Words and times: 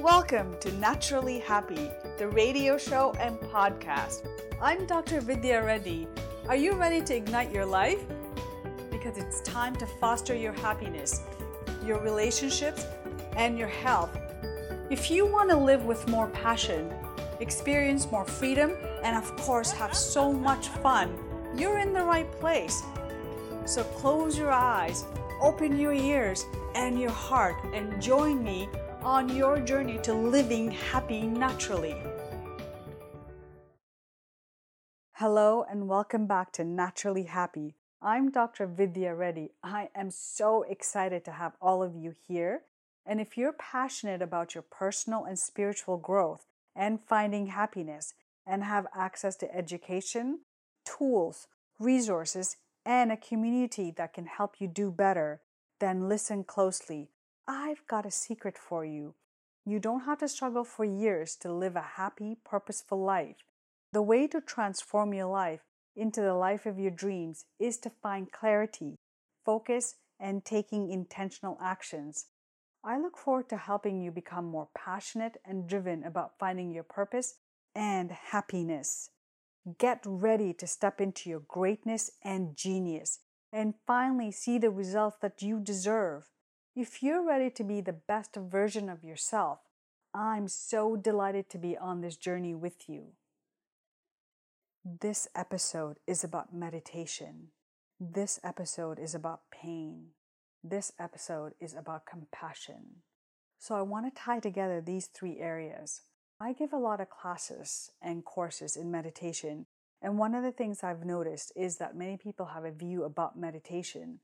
Welcome 0.00 0.56
to 0.60 0.70
Naturally 0.74 1.40
Happy, 1.40 1.90
the 2.18 2.28
radio 2.28 2.78
show 2.78 3.12
and 3.18 3.36
podcast. 3.36 4.28
I'm 4.62 4.86
Dr. 4.86 5.20
Vidya 5.20 5.64
Reddy. 5.64 6.06
Are 6.48 6.54
you 6.54 6.74
ready 6.74 7.02
to 7.02 7.16
ignite 7.16 7.50
your 7.50 7.66
life? 7.66 7.98
Because 8.92 9.18
it's 9.18 9.40
time 9.40 9.74
to 9.74 9.86
foster 10.00 10.36
your 10.36 10.52
happiness, 10.52 11.22
your 11.84 11.98
relationships, 11.98 12.86
and 13.36 13.58
your 13.58 13.66
health. 13.66 14.16
If 14.88 15.10
you 15.10 15.26
want 15.26 15.50
to 15.50 15.56
live 15.56 15.84
with 15.84 16.06
more 16.06 16.28
passion, 16.28 16.94
experience 17.40 18.08
more 18.08 18.24
freedom, 18.24 18.76
and 19.02 19.16
of 19.16 19.34
course 19.38 19.72
have 19.72 19.96
so 19.96 20.32
much 20.32 20.68
fun, 20.68 21.12
you're 21.56 21.80
in 21.80 21.92
the 21.92 22.04
right 22.04 22.30
place. 22.38 22.84
So 23.64 23.82
close 23.82 24.38
your 24.38 24.52
eyes, 24.52 25.04
open 25.40 25.76
your 25.76 25.92
ears 25.92 26.44
and 26.76 27.00
your 27.00 27.10
heart, 27.10 27.56
and 27.74 28.00
join 28.00 28.44
me 28.44 28.68
on 29.08 29.34
your 29.34 29.58
journey 29.58 29.96
to 30.02 30.12
living 30.12 30.70
happy 30.70 31.22
naturally. 31.22 31.96
Hello, 35.12 35.64
and 35.70 35.88
welcome 35.88 36.26
back 36.26 36.52
to 36.52 36.62
Naturally 36.62 37.22
Happy. 37.22 37.74
I'm 38.02 38.30
Dr. 38.30 38.66
Vidya 38.66 39.14
Reddy. 39.14 39.52
I 39.62 39.88
am 39.94 40.10
so 40.10 40.62
excited 40.64 41.24
to 41.24 41.32
have 41.32 41.54
all 41.58 41.82
of 41.82 41.96
you 41.96 42.14
here. 42.28 42.64
And 43.06 43.18
if 43.18 43.38
you're 43.38 43.54
passionate 43.54 44.20
about 44.20 44.54
your 44.54 44.62
personal 44.62 45.24
and 45.24 45.38
spiritual 45.38 45.96
growth 45.96 46.44
and 46.76 47.00
finding 47.00 47.46
happiness, 47.46 48.12
and 48.46 48.62
have 48.62 48.86
access 48.94 49.36
to 49.36 49.56
education, 49.56 50.40
tools, 50.84 51.46
resources, 51.78 52.58
and 52.84 53.10
a 53.10 53.16
community 53.16 53.90
that 53.90 54.12
can 54.12 54.26
help 54.26 54.56
you 54.58 54.68
do 54.68 54.90
better, 54.90 55.40
then 55.80 56.10
listen 56.10 56.44
closely 56.44 57.08
I've 57.50 57.86
got 57.86 58.04
a 58.04 58.10
secret 58.10 58.58
for 58.58 58.84
you. 58.84 59.14
You 59.64 59.78
don't 59.78 60.04
have 60.04 60.18
to 60.18 60.28
struggle 60.28 60.64
for 60.64 60.84
years 60.84 61.34
to 61.36 61.50
live 61.50 61.76
a 61.76 61.96
happy, 61.96 62.36
purposeful 62.44 63.02
life. 63.02 63.36
The 63.90 64.02
way 64.02 64.26
to 64.26 64.42
transform 64.42 65.14
your 65.14 65.30
life 65.30 65.60
into 65.96 66.20
the 66.20 66.34
life 66.34 66.66
of 66.66 66.78
your 66.78 66.90
dreams 66.90 67.46
is 67.58 67.78
to 67.78 67.90
find 68.02 68.30
clarity, 68.30 68.98
focus, 69.46 69.94
and 70.20 70.44
taking 70.44 70.90
intentional 70.90 71.58
actions. 71.62 72.26
I 72.84 72.98
look 72.98 73.16
forward 73.16 73.48
to 73.48 73.56
helping 73.56 74.02
you 74.02 74.10
become 74.10 74.44
more 74.44 74.68
passionate 74.76 75.38
and 75.42 75.66
driven 75.66 76.04
about 76.04 76.38
finding 76.38 76.70
your 76.70 76.84
purpose 76.84 77.36
and 77.74 78.10
happiness. 78.10 79.08
Get 79.78 80.02
ready 80.04 80.52
to 80.52 80.66
step 80.66 81.00
into 81.00 81.30
your 81.30 81.42
greatness 81.48 82.10
and 82.22 82.54
genius 82.54 83.20
and 83.50 83.74
finally 83.86 84.32
see 84.32 84.58
the 84.58 84.70
results 84.70 85.16
that 85.22 85.40
you 85.40 85.60
deserve. 85.60 86.28
If 86.80 87.02
you're 87.02 87.26
ready 87.26 87.50
to 87.50 87.64
be 87.64 87.80
the 87.80 87.92
best 87.92 88.36
version 88.36 88.88
of 88.88 89.02
yourself, 89.02 89.58
I'm 90.14 90.46
so 90.46 90.94
delighted 90.94 91.50
to 91.50 91.58
be 91.58 91.76
on 91.76 92.02
this 92.02 92.16
journey 92.16 92.54
with 92.54 92.88
you. 92.88 93.14
This 94.84 95.26
episode 95.34 95.96
is 96.06 96.22
about 96.22 96.54
meditation. 96.54 97.48
This 97.98 98.38
episode 98.44 99.00
is 99.00 99.12
about 99.12 99.40
pain. 99.50 100.10
This 100.62 100.92
episode 101.00 101.54
is 101.58 101.74
about 101.74 102.06
compassion. 102.06 103.02
So, 103.58 103.74
I 103.74 103.82
want 103.82 104.06
to 104.06 104.22
tie 104.22 104.38
together 104.38 104.80
these 104.80 105.06
three 105.06 105.40
areas. 105.40 106.02
I 106.40 106.52
give 106.52 106.72
a 106.72 106.78
lot 106.78 107.00
of 107.00 107.10
classes 107.10 107.90
and 108.00 108.24
courses 108.24 108.76
in 108.76 108.92
meditation, 108.92 109.66
and 110.00 110.16
one 110.16 110.32
of 110.32 110.44
the 110.44 110.52
things 110.52 110.84
I've 110.84 111.04
noticed 111.04 111.50
is 111.56 111.78
that 111.78 111.96
many 111.96 112.16
people 112.16 112.46
have 112.46 112.64
a 112.64 112.70
view 112.70 113.02
about 113.02 113.36
meditation 113.36 114.20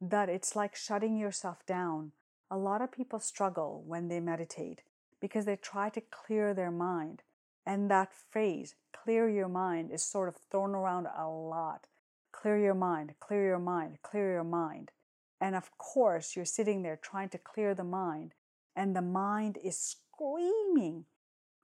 that 0.00 0.28
it's 0.28 0.54
like 0.54 0.76
shutting 0.76 1.16
yourself 1.16 1.64
down. 1.66 2.12
A 2.50 2.56
lot 2.56 2.82
of 2.82 2.92
people 2.92 3.18
struggle 3.18 3.82
when 3.86 4.08
they 4.08 4.20
meditate 4.20 4.82
because 5.20 5.44
they 5.44 5.56
try 5.56 5.88
to 5.90 6.00
clear 6.00 6.54
their 6.54 6.70
mind. 6.70 7.22
And 7.64 7.90
that 7.90 8.12
phrase, 8.12 8.74
clear 8.92 9.28
your 9.28 9.48
mind, 9.48 9.90
is 9.90 10.02
sort 10.02 10.28
of 10.28 10.36
thrown 10.50 10.74
around 10.74 11.08
a 11.16 11.28
lot. 11.28 11.88
Clear 12.30 12.58
your 12.58 12.74
mind, 12.74 13.14
clear 13.18 13.44
your 13.46 13.58
mind, 13.58 13.98
clear 14.02 14.32
your 14.32 14.44
mind. 14.44 14.92
And 15.40 15.56
of 15.56 15.76
course, 15.78 16.36
you're 16.36 16.44
sitting 16.44 16.82
there 16.82 16.96
trying 16.96 17.30
to 17.30 17.38
clear 17.38 17.74
the 17.74 17.84
mind, 17.84 18.34
and 18.74 18.94
the 18.94 19.02
mind 19.02 19.58
is 19.62 19.76
screaming. 19.76 21.06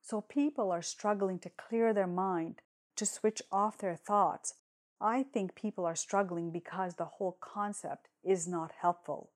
So 0.00 0.20
people 0.20 0.70
are 0.72 0.82
struggling 0.82 1.38
to 1.40 1.50
clear 1.50 1.94
their 1.94 2.06
mind, 2.06 2.62
to 2.96 3.06
switch 3.06 3.42
off 3.52 3.78
their 3.78 3.96
thoughts, 3.96 4.54
I 5.02 5.24
think 5.24 5.56
people 5.56 5.84
are 5.84 5.96
struggling 5.96 6.52
because 6.52 6.94
the 6.94 7.04
whole 7.04 7.36
concept 7.40 8.08
is 8.22 8.46
not 8.46 8.70
helpful. 8.80 9.30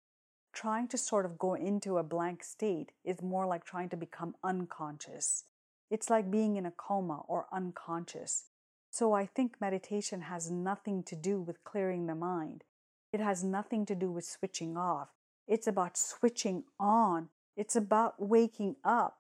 Trying 0.54 0.88
to 0.90 0.98
sort 0.98 1.26
of 1.26 1.40
go 1.40 1.56
into 1.56 1.98
a 1.98 2.04
blank 2.04 2.44
state 2.44 2.92
is 3.04 3.24
more 3.24 3.48
like 3.48 3.66
trying 3.66 3.90
to 3.90 3.98
become 3.98 4.36
unconscious. 4.44 5.46
It's 5.90 6.10
like 6.10 6.30
being 6.30 6.56
in 6.56 6.68
a 6.68 6.72
coma 6.72 7.24
or 7.28 7.48
unconscious. 7.52 8.46
So 8.92 9.14
I 9.14 9.26
think 9.26 9.60
meditation 9.60 10.22
has 10.22 10.52
nothing 10.52 11.04
to 11.04 11.16
do 11.16 11.42
with 11.42 11.64
clearing 11.64 12.06
the 12.06 12.16
mind. 12.16 12.64
It 13.12 13.20
has 13.20 13.44
nothing 13.44 13.88
to 13.88 13.96
do 13.96 14.12
with 14.12 14.24
switching 14.24 14.78
off. 14.78 15.10
It's 15.48 15.68
about 15.68 15.98
switching 15.98 16.64
on. 16.80 17.30
It's 17.58 17.76
about 17.76 18.22
waking 18.22 18.76
up. 18.84 19.18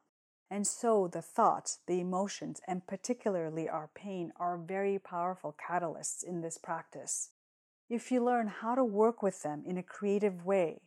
And 0.55 0.66
so 0.66 1.09
the 1.11 1.21
thoughts, 1.21 1.79
the 1.85 1.99
emotions, 1.99 2.61
and 2.66 2.88
particularly 2.88 3.67
our 3.67 3.89
pain 3.93 4.31
are 4.39 4.57
very 4.57 4.97
powerful 4.97 5.53
catalysts 5.53 6.23
in 6.23 6.39
this 6.39 6.57
practice. 6.57 7.31
If 7.89 8.09
you 8.09 8.23
learn 8.23 8.47
how 8.47 8.73
to 8.75 8.85
work 8.85 9.21
with 9.21 9.44
them 9.44 9.63
in 9.65 9.77
a 9.77 9.83
creative 9.83 10.45
way. 10.45 10.79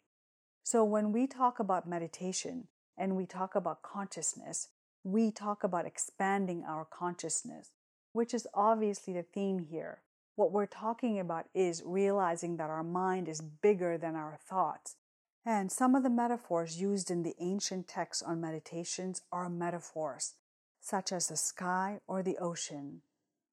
So 0.63 0.85
when 0.85 1.13
we 1.13 1.27
talk 1.27 1.61
about 1.61 1.87
meditation 1.87 2.69
and 2.97 3.15
we 3.15 3.27
talk 3.27 3.55
about 3.55 3.83
consciousness, 3.83 4.69
we 5.05 5.31
talk 5.31 5.63
about 5.63 5.85
expanding 5.85 6.65
our 6.67 6.87
consciousness, 6.87 7.73
which 8.15 8.33
is 8.33 8.47
obviously 8.55 9.13
the 9.13 9.23
theme 9.23 9.59
here. 9.59 10.01
What 10.35 10.51
we're 10.51 10.65
talking 10.65 11.21
about 11.21 11.45
is 11.53 11.83
realizing 11.85 12.57
that 12.57 12.71
our 12.71 12.83
mind 12.83 13.29
is 13.29 13.43
bigger 13.43 13.99
than 13.99 14.17
our 14.17 14.39
thoughts 14.49 14.97
and 15.45 15.71
some 15.71 15.95
of 15.95 16.03
the 16.03 16.11
metaphors 16.11 16.81
used 16.81 17.11
in 17.11 17.23
the 17.23 17.35
ancient 17.41 17.89
texts 17.89 18.23
on 18.23 18.41
meditations 18.41 19.23
are 19.33 19.49
metaphors, 19.49 20.35
such 20.81 21.13
as 21.13 21.29
the 21.29 21.37
sky 21.37 22.01
or 22.07 22.23
the 22.23 22.37
ocean. 22.39 23.03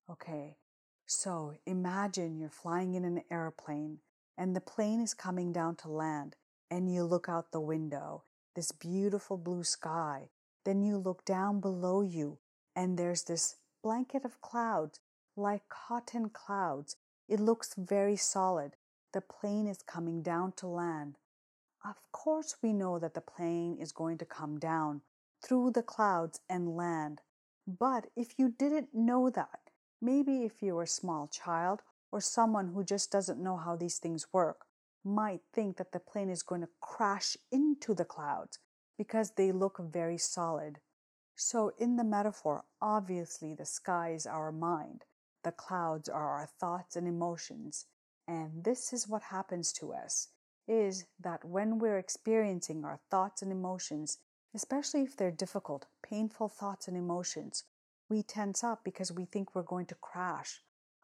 Okay, 0.09 0.57
so 1.05 1.55
imagine 1.65 2.37
you're 2.37 2.49
flying 2.49 2.95
in 2.95 3.05
an 3.05 3.21
airplane 3.31 3.99
and 4.37 4.55
the 4.55 4.61
plane 4.61 5.01
is 5.01 5.13
coming 5.13 5.53
down 5.53 5.75
to 5.77 5.89
land, 5.89 6.35
and 6.69 6.93
you 6.93 7.03
look 7.03 7.29
out 7.29 7.51
the 7.51 7.61
window, 7.61 8.23
this 8.55 8.71
beautiful 8.71 9.37
blue 9.37 9.63
sky. 9.63 10.29
Then 10.65 10.81
you 10.81 10.97
look 10.97 11.23
down 11.25 11.61
below 11.61 12.01
you, 12.01 12.39
and 12.75 12.97
there's 12.97 13.23
this 13.23 13.55
blanket 13.81 14.25
of 14.25 14.41
clouds, 14.41 14.99
like 15.35 15.69
cotton 15.69 16.29
clouds. 16.29 16.97
It 17.29 17.39
looks 17.39 17.75
very 17.77 18.15
solid. 18.15 18.75
The 19.13 19.21
plane 19.21 19.67
is 19.67 19.81
coming 19.81 20.21
down 20.21 20.51
to 20.57 20.67
land. 20.67 21.17
Of 21.87 21.97
course, 22.11 22.55
we 22.63 22.73
know 22.73 22.97
that 22.97 23.13
the 23.13 23.21
plane 23.21 23.77
is 23.79 23.91
going 23.91 24.17
to 24.17 24.25
come 24.25 24.57
down 24.57 25.03
through 25.39 25.69
the 25.69 25.83
clouds 25.83 26.39
and 26.49 26.75
land. 26.75 27.21
But 27.67 28.07
if 28.15 28.39
you 28.39 28.49
didn't 28.49 28.95
know 28.95 29.29
that, 29.29 29.69
maybe 30.01 30.45
if 30.45 30.63
you 30.63 30.73
were 30.73 30.83
a 30.83 30.87
small 30.87 31.27
child 31.27 31.83
or 32.11 32.21
someone 32.21 32.69
who 32.69 32.83
just 32.83 33.11
doesn't 33.11 33.41
know 33.41 33.57
how 33.57 33.75
these 33.75 33.99
things 33.99 34.33
work, 34.33 34.65
might 35.03 35.41
think 35.53 35.77
that 35.77 35.91
the 35.91 35.99
plane 35.99 36.31
is 36.31 36.41
going 36.41 36.61
to 36.61 36.69
crash 36.81 37.37
into 37.51 37.93
the 37.93 38.05
clouds 38.05 38.57
because 38.97 39.31
they 39.31 39.51
look 39.51 39.77
very 39.77 40.17
solid. 40.17 40.79
So, 41.35 41.71
in 41.77 41.97
the 41.97 42.03
metaphor, 42.03 42.65
obviously 42.81 43.53
the 43.53 43.65
sky 43.65 44.13
is 44.13 44.25
our 44.25 44.51
mind, 44.51 45.03
the 45.43 45.51
clouds 45.51 46.09
are 46.09 46.29
our 46.29 46.47
thoughts 46.47 46.95
and 46.95 47.07
emotions, 47.07 47.85
and 48.27 48.63
this 48.63 48.91
is 48.91 49.07
what 49.07 49.21
happens 49.21 49.71
to 49.73 49.93
us 49.93 50.29
is 50.67 51.05
that 51.19 51.45
when 51.45 51.79
we're 51.79 51.97
experiencing 51.97 52.83
our 52.83 52.99
thoughts 53.09 53.41
and 53.41 53.51
emotions, 53.51 54.19
especially 54.53 55.01
if 55.01 55.15
they're 55.15 55.31
difficult, 55.31 55.85
painful 56.03 56.49
thoughts 56.49 56.87
and 56.87 56.97
emotions, 56.97 57.63
we 58.09 58.23
tense 58.23 58.63
up 58.63 58.83
because 58.83 59.11
we 59.11 59.25
think 59.25 59.53
we're 59.53 59.63
going 59.63 59.85
to 59.87 59.95
crash. 59.95 60.61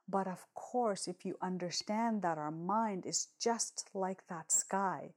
But 0.07 0.27
of 0.27 0.45
course, 0.53 1.07
if 1.07 1.25
you 1.25 1.37
understand 1.41 2.21
that 2.21 2.37
our 2.37 2.51
mind 2.51 3.05
is 3.05 3.27
just 3.39 3.89
like 3.93 4.27
that 4.27 4.51
sky, 4.51 5.13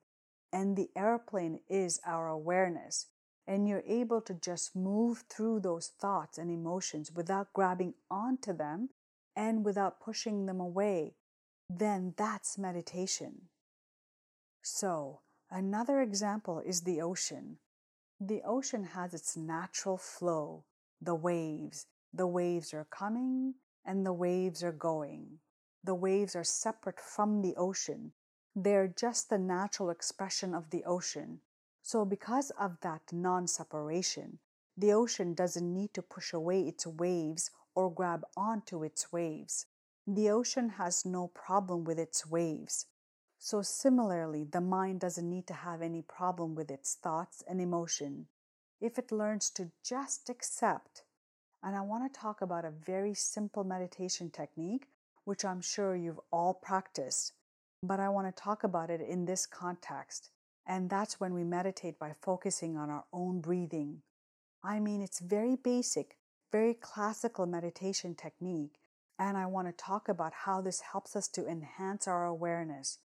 and 0.53 0.77
the 0.77 0.91
airplane 0.97 1.61
is 1.69 2.01
our 2.07 2.29
awareness, 2.29 3.07
and 3.47 3.69
you're 3.69 3.83
able 3.87 4.21
to 4.23 4.35
just 4.35 4.77
move 4.77 5.25
through 5.29 5.61
those 5.61 5.89
thoughts 6.01 6.39
and 6.39 6.51
emotions 6.51 7.13
without 7.13 7.53
grabbing 7.53 7.95
onto 8.11 8.53
them 8.57 8.89
and 9.37 9.65
without 9.65 10.01
pushing 10.01 10.47
them 10.47 10.61
away, 10.61 11.15
then 11.69 12.15
that's 12.17 12.57
meditation. 12.57 13.49
So, 14.67 15.21
another 15.51 16.01
example 16.01 16.59
is 16.59 16.81
the 16.81 17.03
ocean. 17.03 17.59
The 18.19 18.41
ocean 18.43 18.85
has 18.85 19.13
its 19.13 19.37
natural 19.37 19.99
flow, 19.99 20.65
the 21.03 21.15
waves. 21.15 21.85
The 22.15 22.27
waves 22.27 22.73
are 22.73 22.87
coming 22.87 23.57
and 23.85 24.07
the 24.07 24.15
waves 24.15 24.65
are 24.65 24.73
going. 24.73 25.41
The 25.83 25.95
waves 25.95 26.35
are 26.35 26.45
separate 26.45 26.99
from 26.99 27.43
the 27.43 27.55
ocean. 27.57 28.15
They're 28.57 28.89
just 28.89 29.29
the 29.29 29.37
natural 29.37 29.91
expression 29.91 30.55
of 30.55 30.71
the 30.71 30.83
ocean. 30.85 31.43
So, 31.83 32.07
because 32.07 32.49
of 32.53 32.81
that 32.81 33.13
non 33.13 33.47
separation, 33.47 34.39
the 34.79 34.95
ocean 34.95 35.35
doesn't 35.35 35.75
need 35.75 35.93
to 35.93 36.01
push 36.01 36.33
away 36.33 36.67
its 36.67 36.87
waves 36.87 37.51
or 37.75 37.93
grab 37.93 38.25
onto 38.35 38.83
its 38.83 39.13
waves. 39.13 39.67
The 40.07 40.31
ocean 40.31 40.71
has 40.81 41.05
no 41.05 41.29
problem 41.29 41.85
with 41.85 41.99
its 41.99 42.27
waves. 42.27 42.87
So, 43.47 43.61
similarly, 43.61 44.45
the 44.45 44.63
mind 44.63 45.01
doesn't 45.01 45.29
need 45.29 45.47
to 45.49 45.53
have 45.53 45.83
any 45.83 46.01
problem 46.01 46.55
with 46.55 46.71
its 46.71 46.95
thoughts 46.95 47.45
and 47.47 47.61
emotion 47.61 48.29
if 48.81 48.99
it 48.99 49.13
learns 49.13 49.51
to 49.51 49.71
just 49.85 50.31
accept. 50.31 51.03
And 51.63 51.77
I 51.77 51.83
want 51.83 52.11
to 52.11 52.19
talk 52.19 52.41
about 52.41 52.65
a 52.65 52.71
very 52.71 53.13
simple 53.13 53.63
meditation 53.63 54.31
technique, 54.31 54.87
which 55.27 55.45
I'm 55.45 55.61
sure 55.61 55.95
you've 55.95 56.23
all 56.33 56.55
practiced, 56.55 57.35
but 57.83 58.01
I 58.01 58.09
want 58.09 58.35
to 58.35 58.43
talk 58.43 58.65
about 58.65 58.89
it 58.89 59.03
in 59.03 59.27
this 59.27 59.45
context. 59.45 60.31
And 60.67 60.89
that's 60.89 61.21
when 61.21 61.35
we 61.35 61.45
meditate 61.45 61.99
by 61.99 62.15
focusing 62.23 62.79
on 62.79 62.89
our 62.89 63.05
own 63.13 63.43
breathing. 63.43 64.01
I 64.63 64.81
mean, 64.81 65.03
it's 65.03 65.21
very 65.21 65.55
basic, 65.55 66.17
very 66.51 66.73
classical 66.73 67.45
meditation 67.45 68.15
technique. 68.15 68.81
And 69.19 69.37
I 69.37 69.45
want 69.45 69.69
to 69.69 69.85
talk 69.85 70.09
about 70.09 70.33
how 70.33 70.63
this 70.63 70.81
helps 70.81 71.15
us 71.15 71.29
to 71.29 71.47
enhance 71.47 72.09
our 72.09 72.25
awareness. 72.25 73.01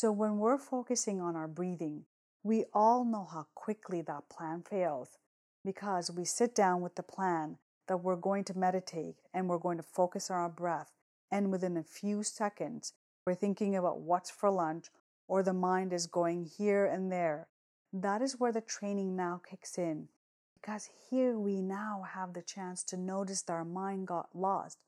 So, 0.00 0.10
when 0.12 0.38
we're 0.38 0.56
focusing 0.56 1.20
on 1.20 1.36
our 1.36 1.46
breathing, 1.46 2.06
we 2.42 2.64
all 2.72 3.04
know 3.04 3.28
how 3.30 3.48
quickly 3.54 4.00
that 4.00 4.30
plan 4.30 4.62
fails 4.62 5.18
because 5.62 6.10
we 6.10 6.24
sit 6.24 6.54
down 6.54 6.80
with 6.80 6.94
the 6.94 7.02
plan 7.02 7.58
that 7.86 7.98
we're 7.98 8.16
going 8.16 8.44
to 8.44 8.56
meditate 8.56 9.16
and 9.34 9.46
we're 9.46 9.58
going 9.58 9.76
to 9.76 9.82
focus 9.82 10.30
on 10.30 10.38
our 10.38 10.48
breath. 10.48 10.90
And 11.30 11.52
within 11.52 11.76
a 11.76 11.82
few 11.82 12.22
seconds, 12.22 12.94
we're 13.26 13.34
thinking 13.34 13.76
about 13.76 14.00
what's 14.00 14.30
for 14.30 14.50
lunch 14.50 14.86
or 15.28 15.42
the 15.42 15.52
mind 15.52 15.92
is 15.92 16.06
going 16.06 16.46
here 16.46 16.86
and 16.86 17.12
there. 17.12 17.48
That 17.92 18.22
is 18.22 18.40
where 18.40 18.52
the 18.52 18.62
training 18.62 19.16
now 19.16 19.42
kicks 19.46 19.76
in 19.76 20.08
because 20.54 20.88
here 21.10 21.38
we 21.38 21.60
now 21.60 22.06
have 22.14 22.32
the 22.32 22.40
chance 22.40 22.82
to 22.84 22.96
notice 22.96 23.42
that 23.42 23.52
our 23.52 23.66
mind 23.66 24.06
got 24.06 24.30
lost 24.34 24.78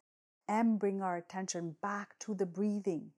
and 0.49 0.79
bring 0.79 1.03
our 1.03 1.19
attention 1.19 1.77
back 1.83 2.19
to 2.21 2.35
the 2.35 2.47
breathing. 2.47 3.11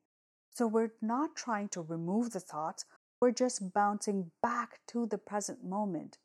So 0.55 0.69
we're 0.69 0.93
not 1.03 1.35
trying 1.35 1.69
to 1.71 1.81
remove 1.81 2.31
the 2.31 2.39
thought, 2.39 2.85
we're 3.21 3.33
just 3.33 3.73
bouncing 3.73 4.31
back 4.41 4.79
to 4.89 5.05
the 5.05 5.19
present 5.19 5.65
moment. 5.65 6.19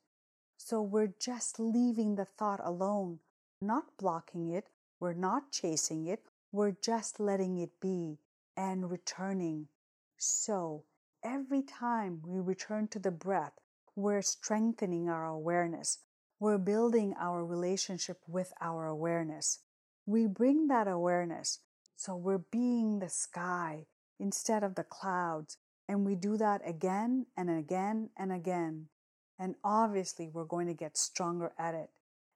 So 0.56 0.80
we're 0.80 1.14
just 1.18 1.58
leaving 1.58 2.14
the 2.14 2.26
thought 2.26 2.60
alone, 2.62 3.18
not 3.60 3.96
blocking 3.98 4.50
it, 4.50 4.68
we're 5.00 5.14
not 5.14 5.50
chasing 5.50 6.06
it, 6.06 6.26
we're 6.52 6.76
just 6.80 7.18
letting 7.18 7.58
it 7.58 7.80
be 7.80 8.18
and 8.56 8.88
returning. 8.88 9.66
So 10.16 10.84
every 11.24 11.62
time 11.62 12.22
we 12.24 12.38
return 12.38 12.86
to 12.88 13.00
the 13.00 13.10
breath, 13.10 13.54
we're 13.96 14.22
strengthening 14.22 15.08
our 15.08 15.26
awareness. 15.26 15.98
We're 16.38 16.58
building 16.58 17.14
our 17.18 17.44
relationship 17.44 18.18
with 18.28 18.52
our 18.60 18.86
awareness. 18.86 19.58
We 20.06 20.28
bring 20.28 20.68
that 20.68 20.86
awareness. 20.86 21.58
So 21.96 22.14
we're 22.14 22.38
being 22.38 23.00
the 23.00 23.08
sky 23.08 23.86
instead 24.20 24.62
of 24.62 24.74
the 24.74 24.84
clouds. 24.84 25.56
And 25.88 26.06
we 26.06 26.14
do 26.14 26.36
that 26.36 26.60
again 26.64 27.26
and 27.36 27.50
again 27.50 28.10
and 28.16 28.30
again. 28.30 28.88
And 29.38 29.56
obviously, 29.64 30.28
we're 30.28 30.44
going 30.44 30.66
to 30.66 30.74
get 30.74 30.96
stronger 30.96 31.52
at 31.58 31.74
it 31.74 31.90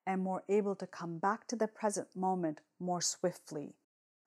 and 0.06 0.22
more 0.22 0.42
able 0.48 0.74
to 0.76 0.86
come 0.86 1.18
back 1.18 1.46
to 1.48 1.56
the 1.56 1.68
present 1.68 2.08
moment 2.14 2.60
more 2.80 3.00
swiftly. 3.00 3.74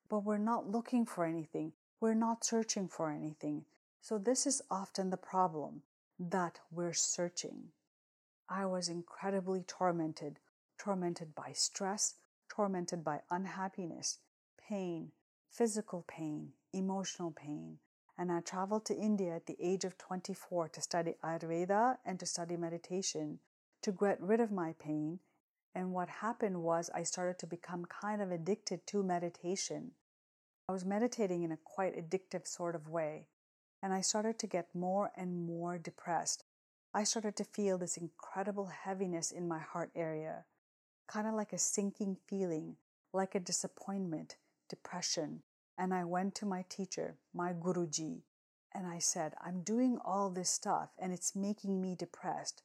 But 0.09 0.24
we're 0.24 0.38
not 0.38 0.69
looking 0.69 1.06
for 1.06 1.25
anything, 1.25 1.74
we're 2.00 2.13
not 2.13 2.45
searching 2.45 2.88
for 2.88 3.12
anything. 3.12 3.65
So, 4.01 4.18
this 4.18 4.45
is 4.45 4.62
often 4.71 5.10
the 5.10 5.18
problem 5.18 5.81
that 6.19 6.60
we're 6.71 6.94
searching. 6.94 7.69
I 8.50 8.65
was 8.65 8.88
incredibly 8.88 9.63
tormented, 9.68 10.39
tormented 10.80 11.36
by 11.36 11.51
stress, 11.53 12.15
tormented 12.50 13.03
by 13.03 13.21
unhappiness, 13.30 14.19
pain, 14.69 15.12
physical 15.50 16.06
pain, 16.08 16.54
emotional 16.74 17.32
pain, 17.32 17.80
and 18.18 18.32
I 18.32 18.40
traveled 18.40 18.86
to 18.86 18.96
India 18.96 19.36
at 19.36 19.46
the 19.46 19.58
age 19.60 19.86
of 19.86 19.98
24 19.98 20.70
to 20.70 20.82
study 20.82 21.16
Ayurveda 21.24 21.98
and 22.06 22.20
to 22.20 22.26
study 22.26 22.58
meditation 22.58 23.40
to 23.84 23.92
get 23.92 24.22
rid 24.22 24.40
of 24.40 24.52
my 24.52 24.74
pain. 24.80 25.20
And 25.76 25.94
what 25.94 26.10
happened 26.10 26.64
was 26.64 26.90
I 26.94 27.04
started 27.04 27.38
to 27.40 27.48
become 27.48 27.86
kind 27.86 28.22
of 28.22 28.32
addicted 28.32 28.88
to 28.88 29.04
meditation. 29.04 29.92
I 30.68 30.74
was 30.74 30.84
meditating 30.84 31.44
in 31.44 31.52
a 31.52 31.60
quite 31.64 31.96
addictive 31.96 32.48
sort 32.48 32.76
of 32.76 32.90
way, 32.90 33.28
and 33.84 33.94
I 33.94 34.02
started 34.02 34.40
to 34.40 34.48
get 34.48 34.74
more 34.74 35.12
and 35.16 35.46
more 35.46 35.78
depressed. 35.78 36.44
I 36.94 37.04
started 37.04 37.36
to 37.36 37.44
feel 37.44 37.78
this 37.78 37.98
incredible 37.98 38.66
heaviness 38.66 39.32
in 39.32 39.48
my 39.48 39.60
heart 39.60 39.92
area, 39.96 40.46
kind 41.08 41.28
of 41.28 41.36
like 41.36 41.54
a 41.54 41.60
sinking 41.60 42.18
feeling, 42.28 42.78
like 43.14 43.36
a 43.36 43.40
disappointment, 43.40 44.36
depression, 44.68 45.44
and 45.78 45.94
I 45.94 46.04
went 46.04 46.36
to 46.36 46.46
my 46.46 46.66
teacher, 46.69 47.18
my 47.34 47.54
Guruji, 47.54 48.22
and 48.74 48.86
I 48.86 49.00
said, 49.00 49.34
I'm 49.44 49.62
doing 49.62 49.98
all 50.06 50.30
this 50.30 50.50
stuff 50.50 50.90
and 51.00 51.12
it's 51.12 51.36
making 51.36 51.81
me 51.81 51.96
depressed. 51.96 52.62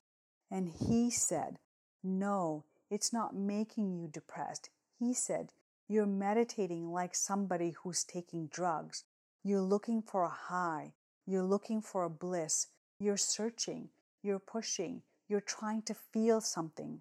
And 0.50 0.68
he 0.68 1.10
said, 1.10 1.58
No, 2.04 2.64
it's 2.90 3.12
not 3.12 3.34
making 3.34 3.94
you 3.94 4.08
depressed. 4.08 4.68
He 4.98 5.14
said, 5.14 5.52
You're 5.88 6.06
meditating 6.06 6.92
like 6.92 7.14
somebody 7.14 7.70
who's 7.70 8.04
taking 8.04 8.48
drugs. 8.48 9.04
You're 9.42 9.62
looking 9.62 10.02
for 10.02 10.24
a 10.24 10.28
high. 10.28 10.92
You're 11.26 11.44
looking 11.44 11.80
for 11.80 12.04
a 12.04 12.10
bliss. 12.10 12.66
You're 12.98 13.16
searching. 13.16 13.88
You're 14.22 14.38
pushing. 14.38 15.02
You're 15.28 15.40
trying 15.40 15.82
to 15.82 15.94
feel 15.94 16.40
something. 16.40 17.00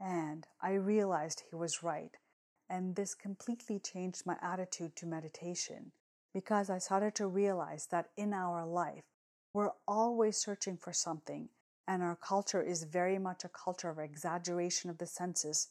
And 0.00 0.46
I 0.62 0.72
realized 0.74 1.42
he 1.50 1.56
was 1.56 1.82
right. 1.82 2.16
And 2.70 2.94
this 2.96 3.14
completely 3.14 3.78
changed 3.78 4.26
my 4.26 4.36
attitude 4.42 4.94
to 4.96 5.06
meditation 5.06 5.92
because 6.34 6.68
I 6.68 6.78
started 6.78 7.14
to 7.16 7.26
realize 7.26 7.86
that 7.90 8.10
in 8.16 8.34
our 8.34 8.66
life, 8.66 9.04
we're 9.54 9.72
always 9.86 10.36
searching 10.36 10.76
for 10.76 10.92
something, 10.92 11.48
and 11.86 12.02
our 12.02 12.16
culture 12.16 12.62
is 12.62 12.84
very 12.84 13.18
much 13.18 13.44
a 13.44 13.48
culture 13.48 13.88
of 13.88 13.98
exaggeration 13.98 14.90
of 14.90 14.98
the 14.98 15.06
senses. 15.06 15.68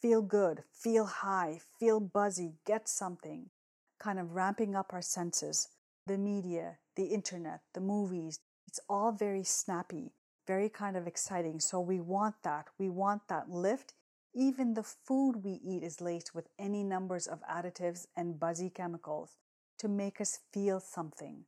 Feel 0.00 0.22
good, 0.22 0.62
feel 0.72 1.06
high, 1.06 1.60
feel 1.80 1.98
buzzy, 1.98 2.54
get 2.64 2.88
something, 2.88 3.50
kind 3.98 4.18
of 4.20 4.34
ramping 4.34 4.76
up 4.76 4.92
our 4.92 5.02
senses. 5.02 5.68
The 6.06 6.18
media, 6.18 6.78
the 6.94 7.06
internet, 7.06 7.62
the 7.74 7.80
movies, 7.80 8.38
it's 8.68 8.78
all 8.88 9.10
very 9.10 9.42
snappy, 9.42 10.12
very 10.46 10.68
kind 10.68 10.96
of 10.96 11.06
exciting. 11.08 11.58
So 11.58 11.80
we 11.80 12.00
want 12.00 12.36
that. 12.44 12.66
We 12.78 12.88
want 12.88 13.22
that 13.28 13.50
lift 13.50 13.94
even 14.36 14.74
the 14.74 14.82
food 14.82 15.42
we 15.42 15.58
eat 15.64 15.82
is 15.82 16.02
laced 16.02 16.34
with 16.34 16.46
any 16.58 16.84
numbers 16.84 17.26
of 17.26 17.42
additives 17.50 18.06
and 18.14 18.38
buzzy 18.38 18.68
chemicals 18.68 19.38
to 19.78 19.88
make 19.88 20.20
us 20.20 20.40
feel 20.52 20.78
something. 20.78 21.46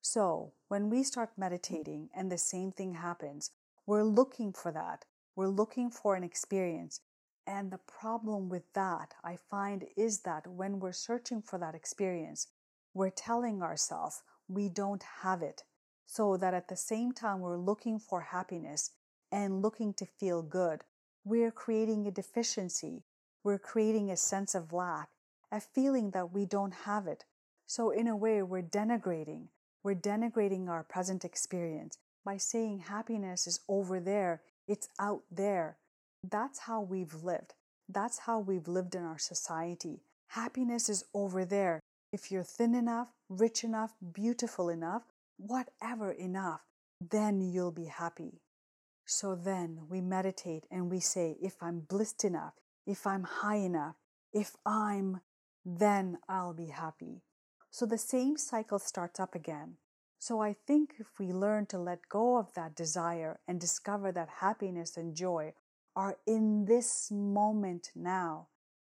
So, 0.00 0.52
when 0.68 0.88
we 0.88 1.02
start 1.02 1.30
meditating 1.36 2.08
and 2.14 2.30
the 2.30 2.38
same 2.38 2.70
thing 2.70 2.94
happens, 2.94 3.50
we're 3.84 4.04
looking 4.04 4.52
for 4.52 4.70
that. 4.70 5.06
We're 5.34 5.48
looking 5.48 5.90
for 5.90 6.14
an 6.14 6.22
experience. 6.22 7.00
And 7.48 7.72
the 7.72 7.78
problem 7.78 8.48
with 8.48 8.62
that, 8.74 9.14
I 9.24 9.36
find, 9.36 9.86
is 9.96 10.20
that 10.20 10.46
when 10.46 10.78
we're 10.78 10.92
searching 10.92 11.42
for 11.42 11.58
that 11.58 11.74
experience, 11.74 12.46
we're 12.94 13.10
telling 13.10 13.60
ourselves 13.60 14.22
we 14.46 14.68
don't 14.68 15.02
have 15.22 15.42
it. 15.42 15.64
So 16.06 16.36
that 16.36 16.54
at 16.54 16.68
the 16.68 16.76
same 16.76 17.10
time 17.12 17.40
we're 17.40 17.58
looking 17.58 17.98
for 17.98 18.20
happiness 18.20 18.90
and 19.32 19.62
looking 19.62 19.94
to 19.94 20.06
feel 20.06 20.42
good, 20.42 20.84
we're 21.24 21.50
creating 21.50 22.06
a 22.06 22.10
deficiency. 22.10 23.02
We're 23.44 23.58
creating 23.58 24.10
a 24.10 24.16
sense 24.16 24.54
of 24.54 24.72
lack, 24.72 25.08
a 25.52 25.60
feeling 25.60 26.10
that 26.10 26.32
we 26.32 26.46
don't 26.46 26.74
have 26.84 27.06
it. 27.06 27.24
So, 27.66 27.90
in 27.90 28.06
a 28.08 28.16
way, 28.16 28.42
we're 28.42 28.62
denigrating. 28.62 29.48
We're 29.82 29.94
denigrating 29.94 30.68
our 30.68 30.82
present 30.82 31.24
experience 31.24 31.96
by 32.24 32.36
saying 32.36 32.80
happiness 32.80 33.46
is 33.46 33.60
over 33.68 34.00
there, 34.00 34.42
it's 34.68 34.88
out 34.98 35.22
there. 35.30 35.78
That's 36.28 36.60
how 36.60 36.80
we've 36.80 37.14
lived. 37.14 37.54
That's 37.88 38.18
how 38.20 38.38
we've 38.38 38.68
lived 38.68 38.94
in 38.94 39.04
our 39.04 39.18
society. 39.18 40.00
Happiness 40.28 40.88
is 40.88 41.04
over 41.14 41.44
there. 41.44 41.80
If 42.12 42.30
you're 42.30 42.44
thin 42.44 42.74
enough, 42.74 43.08
rich 43.28 43.64
enough, 43.64 43.94
beautiful 44.12 44.68
enough, 44.68 45.02
whatever 45.38 46.12
enough, 46.12 46.60
then 47.00 47.40
you'll 47.40 47.72
be 47.72 47.86
happy. 47.86 48.40
So 49.12 49.34
then 49.34 49.88
we 49.88 50.00
meditate 50.00 50.66
and 50.70 50.88
we 50.88 51.00
say, 51.00 51.36
if 51.42 51.56
I'm 51.60 51.80
blissed 51.80 52.24
enough, 52.24 52.54
if 52.86 53.08
I'm 53.08 53.24
high 53.24 53.56
enough, 53.56 53.96
if 54.32 54.54
I'm, 54.64 55.20
then 55.64 56.18
I'll 56.28 56.54
be 56.54 56.68
happy. 56.68 57.24
So 57.72 57.86
the 57.86 57.98
same 57.98 58.36
cycle 58.36 58.78
starts 58.78 59.18
up 59.18 59.34
again. 59.34 59.78
So 60.20 60.40
I 60.40 60.54
think 60.64 60.94
if 61.00 61.08
we 61.18 61.32
learn 61.32 61.66
to 61.66 61.78
let 61.78 62.08
go 62.08 62.38
of 62.38 62.54
that 62.54 62.76
desire 62.76 63.40
and 63.48 63.60
discover 63.60 64.12
that 64.12 64.38
happiness 64.38 64.96
and 64.96 65.16
joy 65.16 65.54
are 65.96 66.18
in 66.24 66.66
this 66.66 67.10
moment 67.10 67.90
now, 67.96 68.46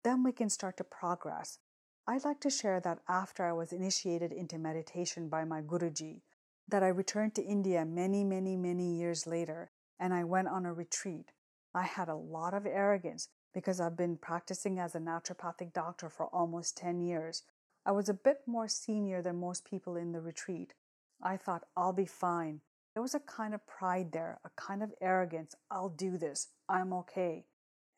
then 0.03 0.23
we 0.23 0.33
can 0.33 0.49
start 0.49 0.75
to 0.77 0.83
progress. 0.83 1.59
I'd 2.05 2.25
like 2.25 2.41
to 2.41 2.49
share 2.49 2.81
that 2.81 2.99
after 3.07 3.45
I 3.45 3.53
was 3.53 3.71
initiated 3.71 4.33
into 4.33 4.57
meditation 4.57 5.29
by 5.29 5.45
my 5.45 5.61
Guruji, 5.61 6.19
that 6.67 6.83
I 6.83 6.89
returned 6.89 7.33
to 7.35 7.45
India 7.45 7.85
many, 7.85 8.25
many, 8.25 8.57
many 8.57 8.97
years 8.97 9.25
later 9.25 9.71
and 9.99 10.13
I 10.13 10.23
went 10.23 10.47
on 10.47 10.65
a 10.65 10.73
retreat. 10.73 11.31
I 11.73 11.83
had 11.83 12.09
a 12.09 12.15
lot 12.15 12.53
of 12.53 12.65
arrogance 12.65 13.29
because 13.53 13.79
I've 13.79 13.97
been 13.97 14.17
practicing 14.17 14.79
as 14.79 14.95
a 14.95 14.99
naturopathic 14.99 15.73
doctor 15.73 16.09
for 16.09 16.27
almost 16.27 16.77
10 16.77 17.01
years. 17.01 17.43
I 17.85 17.91
was 17.91 18.09
a 18.09 18.13
bit 18.13 18.41
more 18.45 18.67
senior 18.67 19.21
than 19.21 19.39
most 19.39 19.65
people 19.65 19.95
in 19.95 20.11
the 20.11 20.21
retreat. 20.21 20.73
I 21.21 21.37
thought, 21.37 21.65
I'll 21.75 21.93
be 21.93 22.05
fine. 22.05 22.61
There 22.93 23.01
was 23.01 23.15
a 23.15 23.19
kind 23.19 23.53
of 23.53 23.65
pride 23.65 24.11
there, 24.11 24.39
a 24.43 24.49
kind 24.55 24.83
of 24.83 24.93
arrogance. 25.01 25.55
I'll 25.69 25.89
do 25.89 26.17
this. 26.17 26.49
I'm 26.67 26.93
okay. 26.93 27.45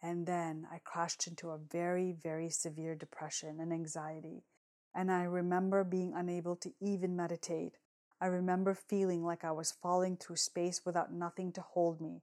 And 0.02 0.28
then 0.28 0.68
I 0.72 0.80
crashed 0.84 1.28
into 1.28 1.50
a 1.50 1.58
very, 1.58 2.12
very 2.12 2.50
severe 2.50 2.94
depression 2.94 3.60
and 3.60 3.74
anxiety. 3.74 4.44
And 4.94 5.12
I 5.12 5.24
remember 5.24 5.84
being 5.84 6.14
unable 6.16 6.56
to 6.58 6.72
even 6.80 7.16
meditate. 7.16 7.78
I 8.24 8.27
remember 8.27 8.74
feeling 8.74 9.25
like 9.25 9.44
I 9.44 9.51
was 9.51 9.74
falling 9.82 10.15
through 10.15 10.38
space 10.38 10.86
without 10.86 11.12
nothing 11.12 11.51
to 11.51 11.62
hold 11.62 12.00
me. 12.00 12.22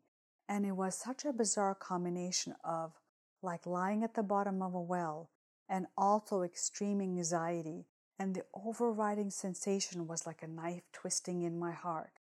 And 0.49 0.65
it 0.65 0.73
was 0.73 0.95
such 0.95 1.27
a 1.27 1.33
bizarre 1.35 1.75
combination 1.75 2.55
of 2.65 2.95
like 3.43 3.67
lying 3.67 4.03
at 4.03 4.15
the 4.15 4.23
bottom 4.23 4.63
of 4.63 4.73
a 4.73 4.81
well 4.81 5.29
and 5.69 5.87
also 5.99 6.41
extreme 6.41 7.03
anxiety. 7.03 7.85
And 8.19 8.35
the 8.35 8.47
overriding 8.55 9.29
sensation 9.29 10.07
was 10.07 10.27
like 10.27 10.43
a 10.43 10.47
knife 10.47 10.85
twisting 10.91 11.43
in 11.43 11.59
my 11.59 11.73
heart. 11.73 12.13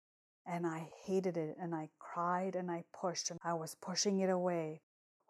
And 0.45 0.67
I 0.67 0.89
hated 1.05 1.37
it 1.37 1.55
and 1.57 1.73
I 1.73 1.87
cried 1.99 2.57
and 2.57 2.69
I 2.69 2.83
pushed 2.91 3.31
and 3.31 3.39
I 3.45 3.53
was 3.53 3.77
pushing 3.81 4.19
it 4.19 4.29
away. 4.29 4.81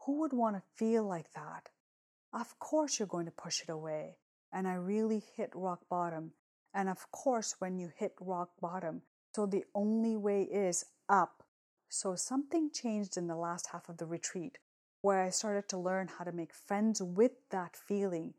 Who 0.08 0.22
would 0.22 0.34
want 0.34 0.56
to 0.56 0.64
feel 0.76 1.04
like 1.04 1.34
that? 1.34 1.70
Of 2.34 2.58
course, 2.58 2.98
you're 2.98 3.08
going 3.08 3.28
to 3.28 3.32
push 3.32 3.62
it 3.62 3.70
away. 3.70 4.18
And 4.52 4.68
I 4.68 4.74
really 4.74 5.22
hit 5.36 5.52
rock 5.54 5.82
bottom. 5.88 6.32
And 6.74 6.90
of 6.90 7.12
course, 7.12 7.56
when 7.60 7.78
you 7.78 7.92
hit 7.96 8.14
rock 8.20 8.52
bottom, 8.62 9.02
so 9.36 9.46
the 9.46 9.66
only 9.74 10.18
way 10.18 10.44
is 10.44 10.86
up. 11.08 11.44
So 11.90 12.16
something 12.16 12.70
changed 12.72 13.18
in 13.18 13.28
the 13.28 13.36
last 13.36 13.68
half 13.72 13.90
of 13.90 13.98
the 13.98 14.06
retreat 14.06 14.58
where 15.02 15.22
I 15.22 15.30
started 15.30 15.70
to 15.70 15.78
learn 15.78 16.10
how 16.18 16.26
to 16.26 16.32
make 16.32 16.54
friends 16.54 17.02
with 17.02 17.32
that 17.52 17.76
feeling. 17.76 18.34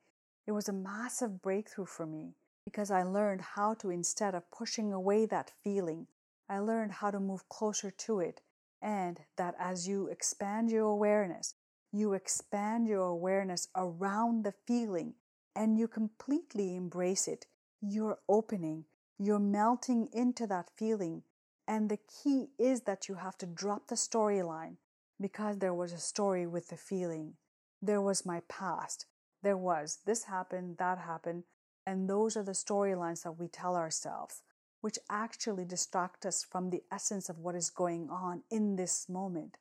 It 0.47 0.53
was 0.53 0.69
a 0.69 0.73
massive 0.73 1.41
breakthrough 1.41 1.87
for 1.87 2.07
me 2.07 2.35
because 2.65 2.91
I 2.91 3.03
learned 3.03 3.41
how 3.41 3.75
to, 3.75 3.91
instead 3.91 4.35
of 4.35 4.51
pushing 4.51 4.93
away 4.93 5.27
that 5.27 5.53
feeling, 5.65 6.07
I 6.49 6.59
learned 6.59 6.93
how 6.93 7.11
to 7.11 7.21
move 7.21 7.49
closer 7.49 7.91
to 7.91 8.21
it. 8.21 8.43
And 8.83 9.21
that 9.37 9.55
as 9.59 9.89
you 9.89 10.09
expand 10.09 10.71
your 10.71 10.87
awareness, 10.87 11.55
you 11.93 12.13
expand 12.13 12.87
your 12.87 13.07
awareness 13.07 13.69
around 13.77 14.45
the 14.45 14.55
feeling 14.67 15.15
and 15.55 15.79
you 15.79 15.89
completely 15.89 16.77
embrace 16.77 17.27
it. 17.27 17.47
You're 17.83 18.19
opening, 18.29 18.85
you're 19.19 19.39
melting 19.39 20.09
into 20.13 20.47
that 20.49 20.71
feeling. 20.77 21.23
And 21.67 21.89
the 21.89 21.99
key 21.99 22.49
is 22.59 22.83
that 22.83 23.09
you 23.09 23.15
have 23.15 23.39
to 23.39 23.47
drop 23.47 23.87
the 23.87 23.95
storyline 23.95 24.77
because 25.21 25.59
there 25.59 25.75
was 25.75 25.93
a 25.93 25.99
story 25.99 26.47
with 26.47 26.69
the 26.69 26.77
feeling. 26.77 27.35
There 27.81 28.03
was 28.03 28.27
my 28.27 28.41
past. 28.49 29.07
There 29.43 29.57
was 29.57 29.99
this 30.05 30.25
happened, 30.25 30.77
that 30.79 30.99
happened. 30.99 31.45
And 31.87 32.09
those 32.09 32.37
are 32.37 32.43
the 32.43 32.53
storylines 32.53 33.23
that 33.23 33.39
we 33.39 33.49
tell 33.49 33.77
ourselves, 33.77 34.43
which 34.81 34.99
actually 35.09 35.65
distract 35.65 36.27
us 36.27 36.45
from 36.45 36.71
the 36.71 36.83
essence 36.93 37.29
of 37.29 37.39
what 37.39 37.55
is 37.55 37.71
going 37.71 38.11
on 38.11 38.43
in 38.51 38.77
this 38.77 39.09
moment. 39.09 39.57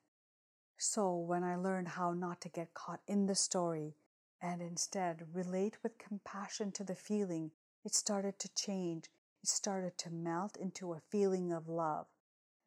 So, 0.78 1.16
when 1.16 1.44
I 1.44 1.56
learned 1.56 1.90
how 1.90 2.14
not 2.14 2.42
to 2.42 2.50
get 2.50 2.74
caught 2.74 3.02
in 3.08 3.26
the 3.26 3.36
story 3.36 3.96
and 4.42 4.62
instead 4.62 5.28
relate 5.34 5.78
with 5.84 5.98
compassion 5.98 6.72
to 6.74 6.84
the 6.84 6.96
feeling, 6.96 7.52
it 7.86 7.94
started 7.94 8.40
to 8.40 8.50
change. 8.56 9.06
It 9.42 9.50
started 9.50 9.98
to 10.00 10.10
melt 10.10 10.58
into 10.58 10.94
a 10.94 11.02
feeling 11.10 11.52
of 11.52 11.68
love. 11.68 12.08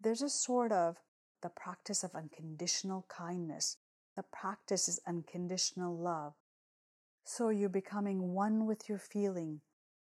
There's 0.00 0.22
a 0.22 0.28
sort 0.28 0.72
of 0.72 0.98
the 1.42 1.48
practice 1.48 2.02
of 2.02 2.14
unconditional 2.14 3.04
kindness. 3.08 3.76
The 4.16 4.22
practice 4.22 4.88
is 4.88 5.00
unconditional 5.06 5.96
love. 5.96 6.34
So 7.24 7.50
you're 7.50 7.68
becoming 7.68 8.32
one 8.34 8.66
with 8.66 8.88
your 8.88 8.98
feeling. 8.98 9.60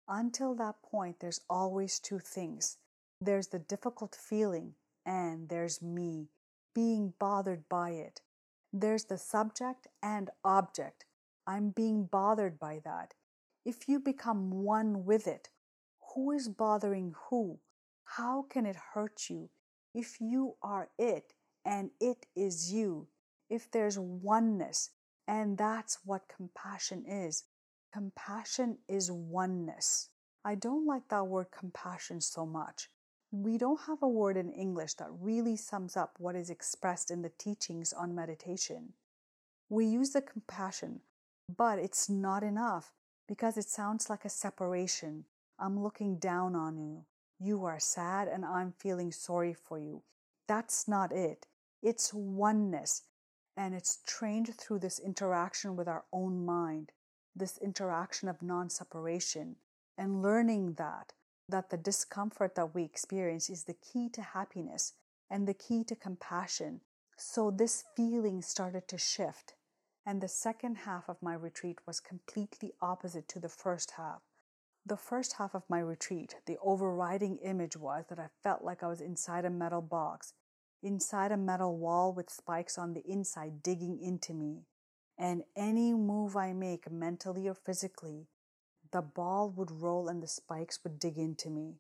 Until 0.09 0.55
that 0.57 0.83
point, 0.83 1.21
there's 1.21 1.41
always 1.49 1.99
two 1.99 2.19
things 2.19 2.79
there's 3.21 3.49
the 3.49 3.59
difficult 3.59 4.15
feeling, 4.15 4.75
and 5.05 5.51
there's 5.51 5.83
me 5.83 6.29
being 6.75 7.13
bothered 7.19 7.69
by 7.69 7.91
it. 7.91 8.23
There's 8.73 9.05
the 9.05 9.19
subject 9.19 9.89
and 10.03 10.31
object. 10.43 11.05
I'm 11.47 11.71
being 11.71 12.05
bothered 12.05 12.59
by 12.59 12.81
that. 12.85 13.15
If 13.65 13.89
you 13.89 14.01
become 14.01 14.51
one 14.51 15.05
with 15.05 15.27
it, 15.27 15.49
who 16.15 16.33
is 16.33 16.49
bothering 16.49 17.15
who? 17.29 17.61
How 18.05 18.43
can 18.43 18.67
it 18.67 18.77
hurt 18.95 19.31
you? 19.31 19.51
if 19.95 20.21
you 20.21 20.55
are 20.63 20.89
it 20.99 21.33
and 21.65 21.91
it 22.01 22.27
is 22.37 22.73
you, 22.73 23.09
if 23.49 23.71
there's 23.71 23.99
oneness, 23.99 24.91
and 25.27 25.59
that's 25.59 25.99
what 26.05 26.33
compassion 26.35 27.05
is. 27.07 27.45
Compassion 27.93 28.79
is 28.89 29.11
oneness. 29.11 30.09
I 30.45 30.55
don't 30.55 30.87
like 30.87 31.09
that 31.09 31.27
word 31.27 31.49
compassion 31.57 32.21
so 32.21 32.47
much. 32.47 32.89
We 33.33 33.59
don't 33.59 33.81
have 33.87 34.03
a 34.03 34.09
word 34.09 34.37
in 34.37 34.51
English 34.51 34.95
that 34.95 35.09
really 35.21 35.57
sums 35.57 35.97
up 35.97 36.15
what 36.19 36.35
is 36.35 36.51
expressed 36.51 37.11
in 37.11 37.23
the 37.23 37.33
teachings 37.39 37.93
on 37.93 38.15
meditation. 38.15 38.95
We 39.69 39.87
use 39.87 40.11
the 40.11 40.23
compassion, 40.23 41.01
but 41.57 41.79
it's 41.79 42.09
not 42.09 42.43
enough 42.43 42.93
because 43.31 43.57
it 43.57 43.69
sounds 43.69 44.11
like 44.11 44.25
a 44.25 44.29
separation. 44.29 45.25
I'm 45.57 45.81
looking 45.81 46.17
down 46.17 46.57
on 46.57 46.77
you. 46.77 47.05
You 47.39 47.65
are 47.65 47.79
sad 47.79 48.27
and 48.27 48.45
I'm 48.45 48.73
feeling 48.77 49.13
sorry 49.13 49.55
for 49.55 49.79
you. 49.79 50.03
That's 50.49 50.89
not 50.89 51.13
it. 51.13 51.47
It's 51.81 52.13
oneness. 52.13 53.03
And 53.57 53.73
it's 53.73 54.01
trained 54.05 54.53
through 54.57 54.81
this 54.81 54.99
interaction 54.99 55.77
with 55.77 55.87
our 55.87 56.03
own 56.13 56.45
mind, 56.45 56.91
this 57.37 57.57
interaction 57.59 58.29
of 58.29 58.43
non 58.43 58.69
separation, 58.69 59.55
and 59.97 60.23
learning 60.23 60.75
that, 60.79 61.13
that 61.49 61.71
the 61.71 61.77
discomfort 61.77 62.57
that 62.57 62.75
we 62.75 62.83
experience 62.83 63.49
is 63.49 63.63
the 63.63 63.75
key 63.75 64.09
to 64.09 64.23
happiness 64.23 64.95
and 65.31 65.47
the 65.47 65.55
key 65.55 65.85
to 65.85 65.95
compassion. 65.95 66.81
So 67.17 67.53
this 67.53 67.85
feeling 67.95 68.43
started 68.43 68.89
to 68.89 68.99
shift. 68.99 69.55
And 70.07 70.21
the 70.21 70.29
second 70.29 70.77
half 70.77 71.09
of 71.09 71.23
my 71.23 71.35
retreat 71.35 71.79
was 71.87 72.01
completely 72.01 72.73
opposite 72.81 73.29
to 73.29 73.39
the 73.39 73.49
first 73.49 73.93
half. 73.93 74.23
The 74.87 74.97
first 74.97 75.35
half 75.35 75.55
of 75.55 75.69
my 75.69 75.79
retreat, 75.79 76.37
the 76.47 76.57
overriding 76.63 77.37
image 77.39 77.77
was 77.77 78.07
that 78.09 78.19
I 78.19 78.29
felt 78.43 78.65
like 78.65 78.83
I 78.83 78.89
was 78.89 79.03
inside 79.03 79.45
a 79.45 79.51
metal 79.51 79.83
box, 79.83 80.33
inside 80.83 81.33
a 81.33 81.37
metal 81.37 81.77
wall 81.77 82.13
with 82.15 82.31
spikes 82.31 82.79
on 82.79 82.95
the 82.95 83.03
inside 83.07 83.63
digging 83.63 84.01
into 84.01 84.33
me. 84.33 84.65
And 85.19 85.45
any 85.55 85.93
move 85.93 86.35
I 86.35 86.55
make, 86.55 86.91
mentally 86.91 87.47
or 87.47 87.55
physically, 87.55 88.27
the 88.91 89.03
ball 89.03 89.51
would 89.51 89.71
roll 89.71 90.09
and 90.09 90.23
the 90.23 90.27
spikes 90.27 90.83
would 90.83 90.99
dig 90.99 91.19
into 91.19 91.51
me. 91.51 91.77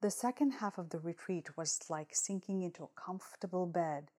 The 0.00 0.10
second 0.10 0.54
half 0.54 0.78
of 0.78 0.90
the 0.90 0.98
retreat 0.98 1.56
was 1.56 1.78
like 1.88 2.12
sinking 2.12 2.62
into 2.62 2.82
a 2.82 3.00
comfortable 3.00 3.66
bed. 3.66 4.10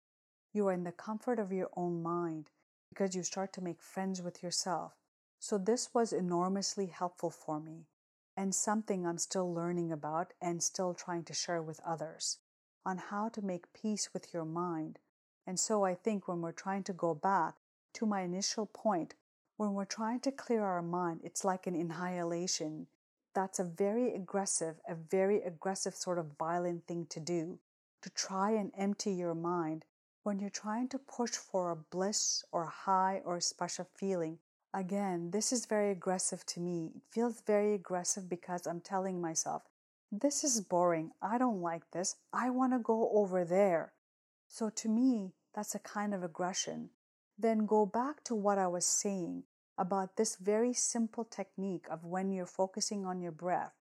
You 0.53 0.69
are 0.69 0.73
in 0.73 0.85
the 0.85 0.93
comfort 0.93 1.41
of 1.41 1.51
your 1.51 1.71
own 1.77 2.05
mind 2.05 2.51
because 2.93 3.17
you 3.17 3.23
start 3.23 3.55
to 3.55 3.65
make 3.65 3.81
friends 3.81 4.21
with 4.21 4.43
yourself. 4.43 4.93
So, 5.39 5.57
this 5.57 5.95
was 5.95 6.13
enormously 6.13 6.89
helpful 6.89 7.31
for 7.31 7.59
me 7.59 7.87
and 8.37 8.55
something 8.55 9.07
I'm 9.07 9.17
still 9.17 9.51
learning 9.51 9.91
about 9.91 10.35
and 10.43 10.63
still 10.63 10.93
trying 10.93 11.25
to 11.25 11.33
share 11.33 11.63
with 11.63 11.81
others 11.87 12.37
on 12.85 12.99
how 12.99 13.31
to 13.31 13.41
make 13.41 13.73
peace 13.73 14.11
with 14.13 14.35
your 14.35 14.45
mind. 14.45 14.99
And 15.47 15.59
so 15.59 15.85
I 15.85 15.95
think 15.95 16.29
when 16.29 16.43
we're 16.43 16.53
trying 16.53 16.83
to 16.85 16.93
go 16.93 17.15
back 17.15 17.55
to 17.95 18.05
my 18.05 18.21
initial 18.21 18.67
point, 18.67 19.15
when 19.57 19.73
we're 19.73 19.87
trying 19.87 20.21
to 20.21 20.33
clear 20.33 20.63
our 20.65 20.83
mind, 20.83 21.21
it's 21.25 21.47
like 21.47 21.67
an 21.67 21.75
inhalation. 21.75 22.89
That's 23.35 23.59
a 23.59 23.65
very 23.65 24.15
aggressive, 24.15 24.77
a 24.87 24.95
very 24.95 25.43
aggressive 25.43 25.95
sort 25.95 26.19
of 26.19 26.37
violent 26.39 26.87
thing 26.87 27.07
to 27.07 27.21
do, 27.21 27.59
to 28.03 28.11
try 28.11 28.51
and 28.51 28.71
empty 28.77 29.13
your 29.13 29.35
mind 29.35 29.87
when 30.23 30.38
you're 30.38 30.50
trying 30.50 30.88
to 30.88 30.99
push 30.99 31.33
for 31.33 31.71
a 31.71 31.76
bliss 31.76 32.45
or 32.52 32.64
a 32.64 32.71
high 32.71 33.21
or 33.25 33.37
a 33.37 33.43
special 33.43 33.87
feeling 33.97 34.38
Again, 34.75 35.33
this 35.33 35.52
is 35.52 35.67
very 35.67 35.91
aggressive 35.91 36.47
to 36.47 36.61
me. 36.61 36.93
It 36.97 37.02
feels 37.11 37.43
very 37.43 37.75
aggressive 37.75 38.26
because 38.29 38.67
I'm 38.67 38.81
telling 38.81 39.21
myself, 39.21 39.64
this 40.11 40.45
is 40.45 40.62
boring. 40.62 41.11
I 41.21 41.37
don't 41.37 41.61
like 41.61 41.91
this. 41.91 42.17
I 42.33 42.49
want 42.49 42.73
to 42.73 42.79
go 42.79 43.11
over 43.12 43.45
there. 43.45 43.93
So 44.49 44.71
to 44.71 44.88
me, 44.88 45.35
that's 45.55 45.75
a 45.75 45.79
kind 45.79 46.14
of 46.14 46.23
aggression. 46.23 46.88
Then 47.38 47.67
go 47.67 47.85
back 47.85 48.25
to 48.25 48.35
what 48.35 48.57
I 48.57 48.67
was 48.67 48.87
saying 48.87 49.43
about 49.76 50.17
this 50.17 50.37
very 50.37 50.73
simple 50.73 51.25
technique 51.25 51.87
of 51.91 52.05
when 52.07 52.31
you're 52.31 52.47
focusing 52.47 53.05
on 53.05 53.21
your 53.21 53.33
breath. 53.33 53.75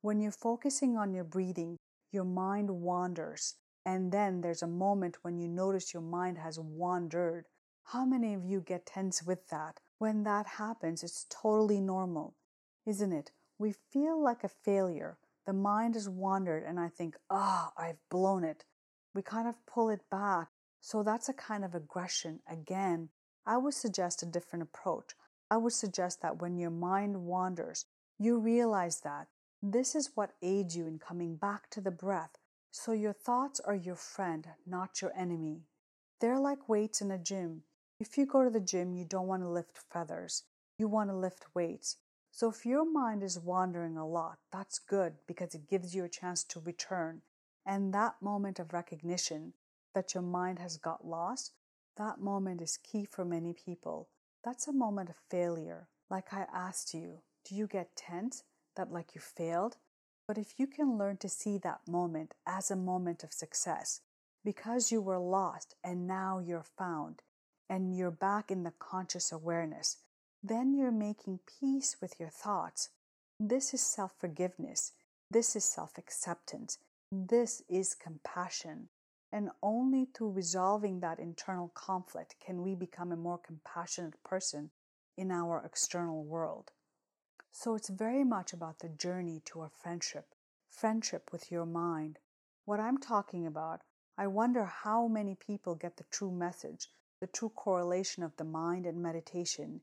When 0.00 0.20
you're 0.20 0.30
focusing 0.30 0.96
on 0.96 1.12
your 1.12 1.24
breathing, 1.24 1.76
your 2.12 2.24
mind 2.24 2.70
wanders. 2.70 3.54
And 3.86 4.10
then 4.10 4.40
there's 4.40 4.62
a 4.62 4.66
moment 4.66 5.18
when 5.22 5.38
you 5.38 5.46
notice 5.46 5.94
your 5.94 6.02
mind 6.02 6.38
has 6.38 6.58
wandered. 6.58 7.46
How 7.84 8.04
many 8.04 8.34
of 8.34 8.44
you 8.44 8.60
get 8.60 8.84
tense 8.84 9.22
with 9.22 9.48
that? 9.48 9.78
When 9.98 10.24
that 10.24 10.46
happens, 10.58 11.04
it's 11.04 11.24
totally 11.30 11.80
normal, 11.80 12.34
isn't 12.84 13.12
it? 13.12 13.30
We 13.58 13.72
feel 13.92 14.20
like 14.20 14.42
a 14.42 14.48
failure 14.48 15.18
the 15.46 15.52
mind 15.52 15.94
has 15.94 16.08
wandered 16.08 16.64
and 16.64 16.80
I 16.80 16.88
think, 16.88 17.16
ah, 17.30 17.70
oh, 17.70 17.82
I've 17.82 18.08
blown 18.10 18.42
it. 18.42 18.64
We 19.14 19.22
kind 19.22 19.46
of 19.46 19.54
pull 19.66 19.88
it 19.88 20.10
back. 20.10 20.48
So 20.80 21.04
that's 21.04 21.28
a 21.28 21.32
kind 21.32 21.64
of 21.64 21.74
aggression. 21.74 22.40
Again, 22.50 23.10
I 23.46 23.56
would 23.56 23.74
suggest 23.74 24.22
a 24.22 24.26
different 24.26 24.64
approach. 24.64 25.12
I 25.48 25.58
would 25.58 25.72
suggest 25.72 26.20
that 26.22 26.42
when 26.42 26.58
your 26.58 26.70
mind 26.70 27.24
wanders, 27.24 27.86
you 28.18 28.38
realize 28.38 29.00
that 29.02 29.28
this 29.62 29.94
is 29.94 30.10
what 30.16 30.32
aids 30.42 30.76
you 30.76 30.86
in 30.86 30.98
coming 30.98 31.36
back 31.36 31.70
to 31.70 31.80
the 31.80 31.92
breath. 31.92 32.36
So 32.70 32.92
your 32.92 33.12
thoughts 33.12 33.60
are 33.60 33.74
your 33.74 33.96
friend, 33.96 34.46
not 34.66 35.00
your 35.00 35.12
enemy. 35.16 35.62
They're 36.20 36.38
like 36.38 36.68
weights 36.68 37.00
in 37.00 37.10
a 37.10 37.18
gym. 37.18 37.62
If 37.98 38.18
you 38.18 38.26
go 38.26 38.44
to 38.44 38.50
the 38.50 38.60
gym, 38.60 38.94
you 38.94 39.04
don't 39.04 39.26
want 39.26 39.42
to 39.42 39.48
lift 39.48 39.78
feathers, 39.90 40.44
you 40.78 40.88
want 40.88 41.10
to 41.10 41.16
lift 41.16 41.54
weights. 41.54 41.96
So 42.30 42.50
if 42.50 42.66
your 42.66 42.84
mind 42.84 43.22
is 43.22 43.38
wandering 43.38 43.96
a 43.96 44.06
lot, 44.06 44.38
that's 44.52 44.78
good 44.78 45.14
because 45.26 45.54
it 45.54 45.68
gives 45.68 45.94
you 45.94 46.04
a 46.04 46.08
chance 46.08 46.44
to 46.44 46.60
return. 46.60 47.22
And 47.64 47.94
that 47.94 48.16
moment 48.20 48.58
of 48.58 48.74
recognition 48.74 49.54
that 49.94 50.12
your 50.12 50.22
mind 50.22 50.58
has 50.58 50.76
got 50.76 51.06
lost, 51.06 51.52
that 51.96 52.20
moment 52.20 52.60
is 52.60 52.76
key 52.76 53.06
for 53.06 53.24
many 53.24 53.54
people. 53.54 54.08
That's 54.44 54.68
a 54.68 54.72
moment 54.72 55.08
of 55.08 55.16
failure. 55.30 55.88
Like 56.10 56.32
I 56.32 56.46
asked 56.52 56.92
you, 56.92 57.22
do 57.44 57.54
you 57.54 57.66
get 57.66 57.96
tense 57.96 58.44
that 58.76 58.92
like 58.92 59.14
you 59.14 59.20
failed? 59.20 59.78
But 60.26 60.38
if 60.38 60.58
you 60.58 60.66
can 60.66 60.98
learn 60.98 61.18
to 61.18 61.28
see 61.28 61.56
that 61.58 61.86
moment 61.86 62.34
as 62.46 62.70
a 62.70 62.76
moment 62.76 63.22
of 63.22 63.32
success, 63.32 64.00
because 64.44 64.90
you 64.90 65.00
were 65.00 65.18
lost 65.18 65.74
and 65.84 66.06
now 66.06 66.38
you're 66.38 66.64
found, 66.76 67.22
and 67.68 67.96
you're 67.96 68.10
back 68.10 68.50
in 68.50 68.64
the 68.64 68.72
conscious 68.78 69.32
awareness, 69.32 69.98
then 70.42 70.74
you're 70.74 70.92
making 70.92 71.40
peace 71.60 71.96
with 72.00 72.18
your 72.18 72.28
thoughts. 72.28 72.90
This 73.38 73.74
is 73.74 73.80
self 73.80 74.12
forgiveness. 74.18 74.92
This 75.30 75.56
is 75.56 75.64
self 75.64 75.98
acceptance. 75.98 76.78
This 77.10 77.62
is 77.68 77.94
compassion. 77.94 78.88
And 79.32 79.50
only 79.62 80.06
through 80.06 80.30
resolving 80.30 81.00
that 81.00 81.18
internal 81.18 81.68
conflict 81.74 82.36
can 82.44 82.62
we 82.62 82.74
become 82.74 83.12
a 83.12 83.16
more 83.16 83.38
compassionate 83.38 84.22
person 84.24 84.70
in 85.16 85.30
our 85.30 85.62
external 85.64 86.24
world. 86.24 86.70
So 87.58 87.74
it's 87.74 87.88
very 87.88 88.22
much 88.22 88.52
about 88.52 88.80
the 88.80 88.90
journey 88.90 89.40
to 89.46 89.62
a 89.62 89.70
friendship, 89.70 90.34
friendship 90.68 91.30
with 91.32 91.50
your 91.50 91.64
mind. 91.64 92.18
What 92.66 92.80
I'm 92.80 92.98
talking 92.98 93.46
about, 93.46 93.80
I 94.18 94.26
wonder 94.26 94.66
how 94.66 95.08
many 95.08 95.34
people 95.34 95.74
get 95.74 95.96
the 95.96 96.04
true 96.10 96.30
message, 96.30 96.90
the 97.18 97.26
true 97.26 97.48
correlation 97.48 98.22
of 98.22 98.36
the 98.36 98.44
mind 98.44 98.84
and 98.84 99.02
meditation. 99.02 99.80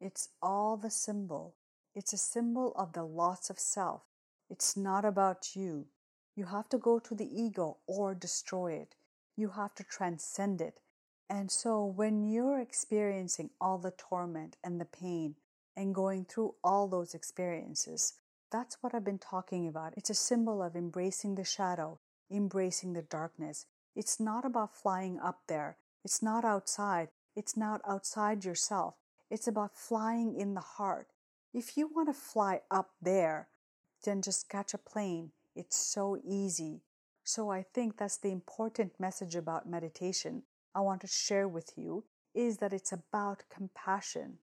It's 0.00 0.28
all 0.40 0.76
the 0.76 0.88
symbol. 0.88 1.56
It's 1.96 2.12
a 2.12 2.16
symbol 2.16 2.72
of 2.76 2.92
the 2.92 3.02
loss 3.02 3.50
of 3.50 3.58
self. 3.58 4.02
It's 4.48 4.76
not 4.76 5.04
about 5.04 5.56
you. 5.56 5.88
You 6.36 6.44
have 6.44 6.68
to 6.68 6.78
go 6.78 7.00
to 7.00 7.14
the 7.16 7.28
ego 7.28 7.78
or 7.88 8.14
destroy 8.14 8.74
it. 8.74 8.94
You 9.36 9.48
have 9.48 9.74
to 9.74 9.82
transcend 9.82 10.60
it. 10.60 10.78
And 11.28 11.50
so 11.50 11.84
when 11.84 12.28
you're 12.28 12.60
experiencing 12.60 13.50
all 13.60 13.78
the 13.78 13.90
torment 13.90 14.56
and 14.62 14.80
the 14.80 14.84
pain 14.84 15.34
and 15.76 15.94
going 15.94 16.24
through 16.24 16.54
all 16.64 16.88
those 16.88 17.14
experiences, 17.14 18.14
that's 18.50 18.78
what 18.80 18.94
I've 18.94 19.04
been 19.04 19.18
talking 19.18 19.68
about. 19.68 19.94
It's 19.96 20.10
a 20.10 20.14
symbol 20.14 20.62
of 20.62 20.76
embracing 20.76 21.34
the 21.34 21.44
shadow, 21.44 21.98
embracing 22.30 22.92
the 22.92 23.02
darkness. 23.02 23.66
It's 23.94 24.18
not 24.18 24.44
about 24.44 24.74
flying 24.74 25.18
up 25.20 25.40
there. 25.48 25.76
It's 26.04 26.22
not 26.22 26.44
outside. 26.44 27.08
It's 27.34 27.56
not 27.56 27.80
outside 27.86 28.44
yourself. 28.44 28.94
It's 29.30 29.48
about 29.48 29.76
flying 29.76 30.34
in 30.34 30.54
the 30.54 30.60
heart. 30.60 31.08
If 31.52 31.76
you 31.76 31.88
want 31.88 32.08
to 32.08 32.14
fly 32.14 32.60
up 32.70 32.90
there, 33.02 33.48
then 34.04 34.22
just 34.22 34.48
catch 34.48 34.72
a 34.72 34.78
plane. 34.78 35.32
It's 35.54 35.76
so 35.76 36.18
easy. 36.24 36.82
So 37.24 37.50
I 37.50 37.64
think 37.74 37.96
that's 37.96 38.18
the 38.18 38.30
important 38.30 39.00
message 39.00 39.34
about 39.34 39.68
meditation 39.68 40.44
I 40.74 40.80
want 40.80 41.00
to 41.00 41.06
share 41.06 41.48
with 41.48 41.72
you 41.76 42.04
is 42.34 42.58
that 42.58 42.72
it's 42.72 42.92
about 42.92 43.44
compassion. 43.50 44.38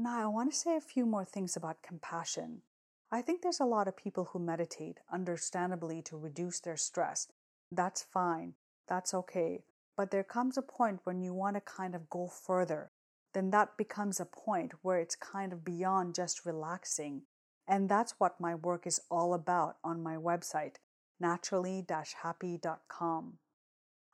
Now, 0.00 0.22
I 0.22 0.26
want 0.26 0.52
to 0.52 0.56
say 0.56 0.76
a 0.76 0.80
few 0.80 1.04
more 1.04 1.24
things 1.24 1.56
about 1.56 1.82
compassion. 1.82 2.62
I 3.10 3.20
think 3.20 3.42
there's 3.42 3.58
a 3.58 3.64
lot 3.64 3.88
of 3.88 3.96
people 3.96 4.26
who 4.26 4.38
meditate, 4.38 5.00
understandably, 5.12 6.02
to 6.02 6.16
reduce 6.16 6.60
their 6.60 6.76
stress. 6.76 7.26
That's 7.72 8.04
fine. 8.04 8.54
That's 8.86 9.12
okay. 9.12 9.64
But 9.96 10.12
there 10.12 10.22
comes 10.22 10.56
a 10.56 10.62
point 10.62 11.00
when 11.02 11.20
you 11.20 11.34
want 11.34 11.56
to 11.56 11.60
kind 11.60 11.96
of 11.96 12.08
go 12.08 12.28
further. 12.28 12.92
Then 13.34 13.50
that 13.50 13.76
becomes 13.76 14.20
a 14.20 14.24
point 14.24 14.72
where 14.82 14.98
it's 14.98 15.16
kind 15.16 15.52
of 15.52 15.64
beyond 15.64 16.14
just 16.14 16.46
relaxing. 16.46 17.22
And 17.66 17.88
that's 17.88 18.14
what 18.18 18.40
my 18.40 18.54
work 18.54 18.86
is 18.86 19.00
all 19.10 19.34
about 19.34 19.78
on 19.82 20.00
my 20.00 20.14
website, 20.14 20.76
naturally 21.18 21.84
happy.com. 22.22 23.38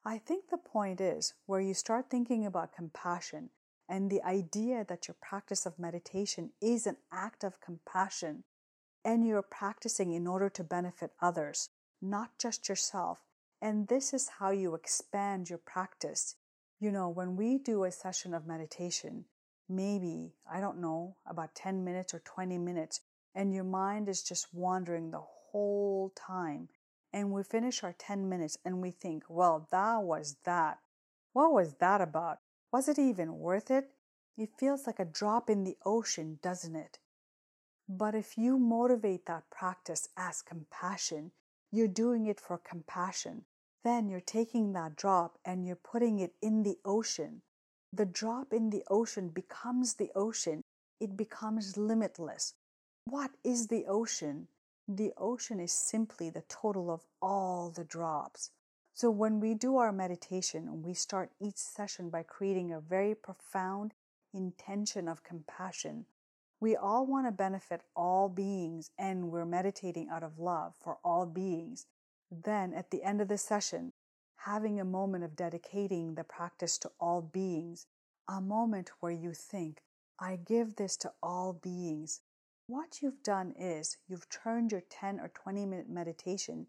I 0.03 0.17
think 0.17 0.49
the 0.49 0.57
point 0.57 1.03
is 1.03 1.35
where 1.45 1.61
you 1.61 1.75
start 1.75 2.09
thinking 2.09 2.47
about 2.47 2.73
compassion 2.75 3.51
and 3.89 4.11
the 4.11 4.23
idea 4.23 4.85
that 4.89 5.09
your 5.09 5.17
practice 5.21 5.67
of 5.67 5.79
meditation 5.79 6.51
is 6.61 6.87
an 6.87 6.97
act 7.13 7.45
of 7.45 7.61
compassion 7.61 8.45
and 9.05 9.27
you're 9.27 9.43
practicing 9.43 10.13
in 10.13 10.27
order 10.27 10.49
to 10.49 10.65
benefit 10.65 11.13
others, 11.21 11.69
not 12.01 12.39
just 12.39 12.69
yourself. 12.69 13.21
And 13.61 13.89
this 13.89 14.15
is 14.15 14.31
how 14.39 14.51
you 14.51 14.75
expand 14.75 15.51
your 15.51 15.59
practice. 15.59 16.37
You 16.81 16.91
know, 16.91 17.09
when 17.09 17.37
we 17.37 17.59
do 17.59 17.85
a 17.85 17.93
session 17.93 18.35
of 18.35 18.47
meditation, 18.47 19.27
maybe, 19.69 20.33
I 20.51 20.61
don't 20.61 20.81
know, 20.81 21.17
about 21.27 21.55
10 21.55 21.85
minutes 21.85 22.15
or 22.15 22.21
20 22.21 22.59
minutes, 22.59 23.01
and 23.35 23.55
your 23.55 23.65
mind 23.65 24.09
is 24.09 24.23
just 24.23 24.53
wandering 24.53 25.11
the 25.11 25.23
whole 25.23 26.13
time. 26.15 26.69
And 27.13 27.31
we 27.31 27.43
finish 27.43 27.85
our 27.85 27.95
10 27.97 28.29
minutes 28.29 28.59
and 28.65 28.83
we 28.83 28.91
think, 28.91 29.25
well, 29.29 29.69
that 29.71 30.03
was 30.03 30.37
that. 30.45 30.79
What 31.33 31.53
was 31.53 31.75
that 31.75 32.01
about? 32.01 32.39
Was 32.75 32.89
it 32.89 32.99
even 32.99 33.39
worth 33.39 33.71
it? 33.71 33.91
It 34.37 34.59
feels 34.59 34.85
like 34.85 34.99
a 34.99 35.05
drop 35.05 35.49
in 35.49 35.63
the 35.63 35.77
ocean, 35.87 36.41
doesn't 36.43 36.75
it? 36.75 36.99
But 37.89 38.17
if 38.17 38.37
you 38.37 38.59
motivate 38.59 39.27
that 39.27 39.49
practice 39.49 40.09
as 40.17 40.43
compassion, 40.43 41.31
you're 41.71 41.87
doing 41.87 42.27
it 42.27 42.41
for 42.41 42.59
compassion. 42.59 43.45
Then 43.85 44.09
you're 44.09 44.19
taking 44.19 44.73
that 44.73 44.97
drop 44.97 45.39
and 45.45 45.65
you're 45.65 45.77
putting 45.77 46.19
it 46.19 46.35
in 46.43 46.65
the 46.65 46.79
ocean. 46.85 47.43
The 47.93 48.07
drop 48.07 48.53
in 48.53 48.71
the 48.71 48.83
ocean 48.91 49.29
becomes 49.29 49.95
the 49.95 50.11
ocean. 50.17 50.61
It 50.99 51.17
becomes 51.17 51.77
limitless. 51.77 52.55
What 53.05 53.31
is 53.45 53.69
the 53.69 53.87
ocean? 53.87 54.49
The 54.89 55.13
ocean 55.17 55.61
is 55.61 55.71
simply 55.71 56.29
the 56.29 56.43
total 56.49 56.91
of 56.91 57.07
all 57.23 57.71
the 57.71 57.85
drops. 57.85 58.51
So 58.97 59.11
when 59.11 59.41
we 59.41 59.55
do 59.55 59.77
our 59.79 59.91
meditation, 59.91 60.81
we 60.85 60.95
start 60.95 61.33
each 61.41 61.57
session 61.57 62.11
by 62.11 62.23
creating 62.23 62.71
a 62.71 62.79
very 62.79 63.17
profound 63.17 63.93
intention 64.33 65.09
of 65.09 65.25
compassion. 65.25 66.07
We 66.61 66.77
all 66.77 67.05
want 67.05 67.27
to 67.27 67.33
benefit 67.33 67.81
all 67.97 68.29
beings 68.29 68.93
and 68.97 69.33
we're 69.33 69.47
meditating 69.47 70.11
out 70.11 70.23
of 70.23 70.39
love 70.39 70.77
for 70.81 70.99
all 71.05 71.27
beings. 71.27 71.87
Then 72.31 72.73
at 72.73 72.93
the 72.93 73.03
end 73.03 73.21
of 73.21 73.27
the 73.27 73.37
session, 73.37 73.95
having 74.37 74.79
a 74.79 74.85
moment 74.85 75.25
of 75.25 75.35
dedicating 75.35 76.15
the 76.15 76.23
practice 76.23 76.79
to 76.79 76.93
all 77.01 77.21
beings, 77.21 77.89
a 78.29 78.41
moment 78.41 78.93
where 79.01 79.11
you 79.11 79.35
think, 79.35 79.83
I 80.21 80.37
give 80.37 80.77
this 80.77 80.97
to 80.99 81.13
all 81.21 81.53
beings. 81.53 82.21
What 82.69 83.03
you've 83.03 83.25
done 83.25 83.55
is 83.59 83.97
you've 84.07 84.29
turned 84.29 84.71
your 84.71 84.85
10 84.89 85.19
or 85.19 85.31
20 85.35 85.67
minute 85.67 85.89
meditation 85.89 86.69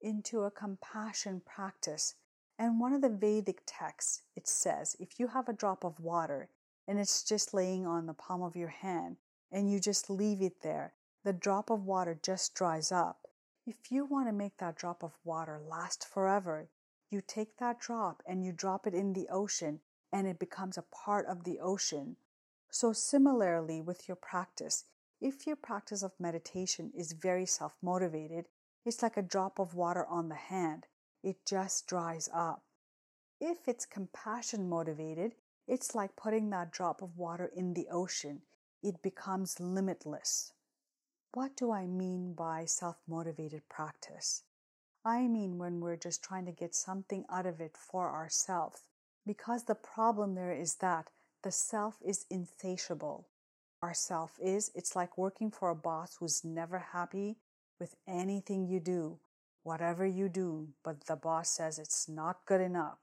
into 0.00 0.42
a 0.42 0.50
compassion 0.50 1.40
practice. 1.44 2.14
And 2.58 2.80
one 2.80 2.92
of 2.92 3.02
the 3.02 3.08
Vedic 3.08 3.62
texts, 3.66 4.22
it 4.34 4.48
says, 4.48 4.96
if 4.98 5.20
you 5.20 5.28
have 5.28 5.48
a 5.48 5.52
drop 5.52 5.84
of 5.84 6.00
water 6.00 6.48
and 6.88 6.98
it's 6.98 7.22
just 7.22 7.52
laying 7.52 7.86
on 7.86 8.06
the 8.06 8.14
palm 8.14 8.42
of 8.42 8.56
your 8.56 8.68
hand 8.68 9.16
and 9.50 9.70
you 9.70 9.80
just 9.80 10.08
leave 10.08 10.42
it 10.42 10.62
there, 10.62 10.94
the 11.24 11.32
drop 11.32 11.70
of 11.70 11.84
water 11.84 12.18
just 12.22 12.54
dries 12.54 12.92
up. 12.92 13.26
If 13.66 13.90
you 13.90 14.04
want 14.04 14.28
to 14.28 14.32
make 14.32 14.58
that 14.58 14.76
drop 14.76 15.02
of 15.02 15.18
water 15.24 15.58
last 15.58 16.06
forever, 16.06 16.68
you 17.10 17.20
take 17.20 17.56
that 17.58 17.80
drop 17.80 18.22
and 18.26 18.44
you 18.44 18.52
drop 18.52 18.86
it 18.86 18.94
in 18.94 19.12
the 19.12 19.28
ocean 19.28 19.80
and 20.12 20.26
it 20.26 20.38
becomes 20.38 20.78
a 20.78 20.82
part 20.82 21.26
of 21.26 21.44
the 21.44 21.58
ocean. 21.58 22.16
So, 22.70 22.92
similarly 22.92 23.80
with 23.80 24.08
your 24.08 24.16
practice, 24.16 24.84
if 25.20 25.46
your 25.46 25.56
practice 25.56 26.02
of 26.02 26.12
meditation 26.20 26.92
is 26.94 27.12
very 27.12 27.46
self 27.46 27.74
motivated, 27.82 28.46
it's 28.86 29.02
like 29.02 29.16
a 29.16 29.22
drop 29.22 29.58
of 29.58 29.74
water 29.74 30.06
on 30.06 30.28
the 30.28 30.34
hand, 30.36 30.86
it 31.22 31.44
just 31.46 31.86
dries 31.86 32.28
up. 32.32 32.62
If 33.40 33.68
it's 33.68 33.86
compassion 33.86 34.68
motivated, 34.68 35.34
it's 35.66 35.94
like 35.94 36.16
putting 36.16 36.50
that 36.50 36.70
drop 36.72 37.02
of 37.02 37.16
water 37.18 37.46
in 37.54 37.74
the 37.74 37.88
ocean, 37.90 38.42
it 38.82 39.02
becomes 39.02 39.60
limitless. 39.60 40.52
What 41.34 41.56
do 41.56 41.70
I 41.72 41.86
mean 41.86 42.34
by 42.34 42.64
self 42.66 42.96
motivated 43.06 43.68
practice? 43.68 44.42
I 45.04 45.28
mean 45.28 45.58
when 45.58 45.80
we're 45.80 45.96
just 45.96 46.22
trying 46.22 46.46
to 46.46 46.52
get 46.52 46.74
something 46.74 47.24
out 47.30 47.46
of 47.46 47.60
it 47.60 47.76
for 47.76 48.10
ourselves, 48.10 48.82
because 49.26 49.64
the 49.64 49.74
problem 49.74 50.34
there 50.34 50.52
is 50.52 50.76
that 50.76 51.10
the 51.42 51.52
self 51.52 51.96
is 52.04 52.26
insatiable 52.30 53.28
Our 53.82 53.94
self 53.94 54.38
is. 54.40 54.70
It's 54.74 54.96
like 54.96 55.18
working 55.18 55.50
for 55.50 55.70
a 55.70 55.74
boss 55.76 56.16
who's 56.16 56.44
never 56.44 56.78
happy 56.78 57.38
with 57.78 57.94
anything 58.06 58.66
you 58.66 58.80
do, 58.80 59.18
whatever 59.62 60.06
you 60.06 60.28
do, 60.28 60.68
but 60.84 61.06
the 61.06 61.16
boss 61.16 61.50
says 61.50 61.78
it's 61.78 62.08
not 62.08 62.46
good 62.46 62.60
enough. 62.60 62.98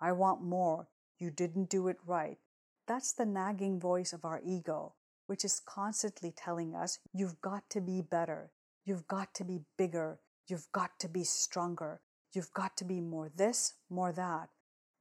I 0.00 0.12
want 0.12 0.42
more. 0.42 0.88
You 1.18 1.30
didn't 1.30 1.70
do 1.70 1.88
it 1.88 1.98
right. 2.06 2.38
That's 2.86 3.12
the 3.12 3.26
nagging 3.26 3.80
voice 3.80 4.12
of 4.12 4.24
our 4.24 4.40
ego, 4.44 4.94
which 5.26 5.44
is 5.44 5.60
constantly 5.60 6.32
telling 6.36 6.74
us, 6.74 6.98
you've 7.12 7.40
got 7.40 7.68
to 7.70 7.80
be 7.80 8.00
better. 8.00 8.50
You've 8.84 9.08
got 9.08 9.34
to 9.34 9.44
be 9.44 9.60
bigger. 9.76 10.20
You've 10.46 10.70
got 10.72 10.98
to 11.00 11.08
be 11.08 11.24
stronger. 11.24 12.00
You've 12.32 12.52
got 12.52 12.76
to 12.76 12.84
be 12.84 13.00
more 13.00 13.30
this, 13.34 13.74
more 13.90 14.12
that. 14.12 14.50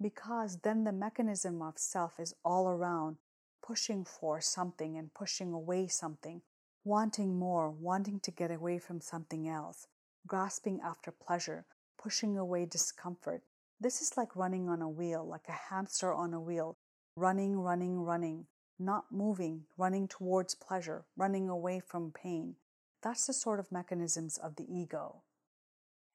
Because 0.01 0.59
then 0.63 0.83
the 0.83 0.91
mechanism 0.91 1.61
of 1.61 1.77
self 1.77 2.19
is 2.19 2.33
all 2.43 2.67
around, 2.67 3.17
pushing 3.65 4.03
for 4.03 4.41
something 4.41 4.97
and 4.97 5.13
pushing 5.13 5.53
away 5.53 5.87
something, 5.87 6.41
wanting 6.85 7.37
more, 7.37 7.71
wanting 7.71 8.19
to 8.19 8.29
get 8.29 8.51
away 8.51 8.77
from 8.77 9.01
something 9.01 9.47
else, 9.49 9.87
grasping 10.27 10.79
after 10.85 11.11
pleasure, 11.11 11.65
pushing 11.97 12.37
away 12.37 12.63
discomfort. 12.63 13.41
This 13.81 14.01
is 14.01 14.15
like 14.15 14.35
running 14.35 14.69
on 14.69 14.83
a 14.83 14.87
wheel, 14.87 15.27
like 15.27 15.49
a 15.49 15.73
hamster 15.73 16.13
on 16.13 16.31
a 16.31 16.39
wheel, 16.39 16.77
running, 17.17 17.59
running, 17.59 18.01
running, 18.01 18.45
not 18.77 19.05
moving, 19.11 19.63
running 19.77 20.07
towards 20.07 20.53
pleasure, 20.53 21.05
running 21.17 21.49
away 21.49 21.79
from 21.79 22.11
pain. 22.11 22.55
That's 23.01 23.25
the 23.25 23.33
sort 23.33 23.59
of 23.59 23.71
mechanisms 23.71 24.37
of 24.37 24.55
the 24.55 24.71
ego. 24.71 25.23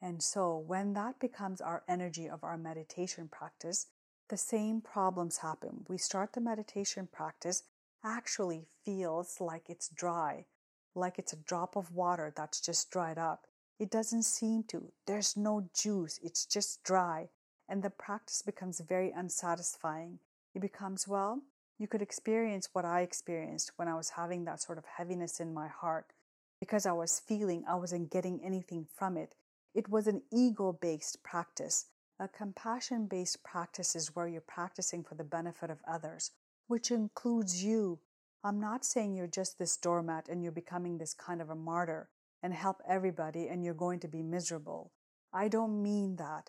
And 0.00 0.22
so, 0.22 0.56
when 0.56 0.94
that 0.94 1.18
becomes 1.18 1.60
our 1.60 1.82
energy 1.88 2.28
of 2.28 2.44
our 2.44 2.56
meditation 2.56 3.28
practice, 3.28 3.88
the 4.28 4.36
same 4.36 4.80
problems 4.80 5.38
happen. 5.38 5.84
We 5.88 5.98
start 5.98 6.32
the 6.32 6.40
meditation 6.40 7.08
practice, 7.10 7.64
actually 8.04 8.66
feels 8.84 9.40
like 9.40 9.68
it's 9.68 9.88
dry, 9.88 10.46
like 10.94 11.18
it's 11.18 11.32
a 11.32 11.36
drop 11.36 11.76
of 11.76 11.94
water 11.94 12.32
that's 12.34 12.60
just 12.60 12.90
dried 12.90 13.18
up. 13.18 13.46
It 13.78 13.90
doesn't 13.90 14.24
seem 14.24 14.64
to. 14.64 14.92
There's 15.06 15.36
no 15.36 15.68
juice, 15.74 16.20
it's 16.22 16.44
just 16.44 16.82
dry. 16.82 17.28
And 17.68 17.82
the 17.82 17.90
practice 17.90 18.42
becomes 18.42 18.80
very 18.80 19.12
unsatisfying. 19.12 20.18
It 20.54 20.60
becomes, 20.60 21.06
well, 21.06 21.42
you 21.78 21.86
could 21.86 22.02
experience 22.02 22.68
what 22.72 22.84
I 22.84 23.00
experienced 23.00 23.72
when 23.76 23.88
I 23.88 23.94
was 23.94 24.10
having 24.10 24.44
that 24.44 24.60
sort 24.60 24.76
of 24.76 24.84
heaviness 24.84 25.40
in 25.40 25.54
my 25.54 25.68
heart 25.68 26.12
because 26.60 26.84
I 26.84 26.92
was 26.92 27.22
feeling 27.26 27.64
I 27.66 27.76
wasn't 27.76 28.10
getting 28.10 28.40
anything 28.44 28.86
from 28.94 29.16
it. 29.16 29.34
It 29.74 29.88
was 29.88 30.06
an 30.06 30.22
ego 30.30 30.76
based 30.78 31.22
practice. 31.22 31.86
A 32.18 32.28
compassion 32.28 33.06
based 33.06 33.42
practice 33.42 33.96
is 33.96 34.14
where 34.14 34.28
you're 34.28 34.42
practicing 34.42 35.02
for 35.02 35.14
the 35.14 35.24
benefit 35.24 35.70
of 35.70 35.78
others, 35.88 36.32
which 36.66 36.90
includes 36.90 37.64
you. 37.64 37.98
I'm 38.42 38.58
not 38.58 38.86
saying 38.86 39.14
you're 39.14 39.26
just 39.26 39.58
this 39.58 39.76
doormat 39.76 40.28
and 40.28 40.42
you're 40.42 40.50
becoming 40.50 40.96
this 40.96 41.12
kind 41.12 41.42
of 41.42 41.50
a 41.50 41.54
martyr 41.54 42.08
and 42.42 42.54
help 42.54 42.80
everybody 42.88 43.48
and 43.48 43.62
you're 43.62 43.74
going 43.74 44.00
to 44.00 44.08
be 44.08 44.22
miserable. 44.22 44.92
I 45.32 45.48
don't 45.48 45.82
mean 45.82 46.16
that. 46.16 46.48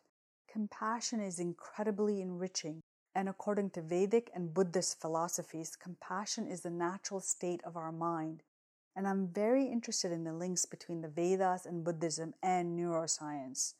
Compassion 0.49 1.19
is 1.19 1.37
incredibly 1.37 2.21
enriching, 2.21 2.81
and 3.13 3.27
according 3.27 3.71
to 3.71 3.81
Vedic 3.81 4.31
and 4.33 4.53
Buddhist 4.53 5.01
philosophies, 5.01 5.75
compassion 5.75 6.47
is 6.47 6.61
the 6.61 6.69
natural 6.69 7.19
state 7.19 7.61
of 7.65 7.75
our 7.75 7.91
mind. 7.91 8.43
And 8.95 9.05
I'm 9.05 9.27
very 9.27 9.65
interested 9.65 10.13
in 10.13 10.23
the 10.23 10.33
links 10.33 10.65
between 10.65 11.01
the 11.01 11.09
Vedas 11.09 11.65
and 11.65 11.83
Buddhism 11.83 12.33
and 12.41 12.77
neuroscience. 12.77 13.73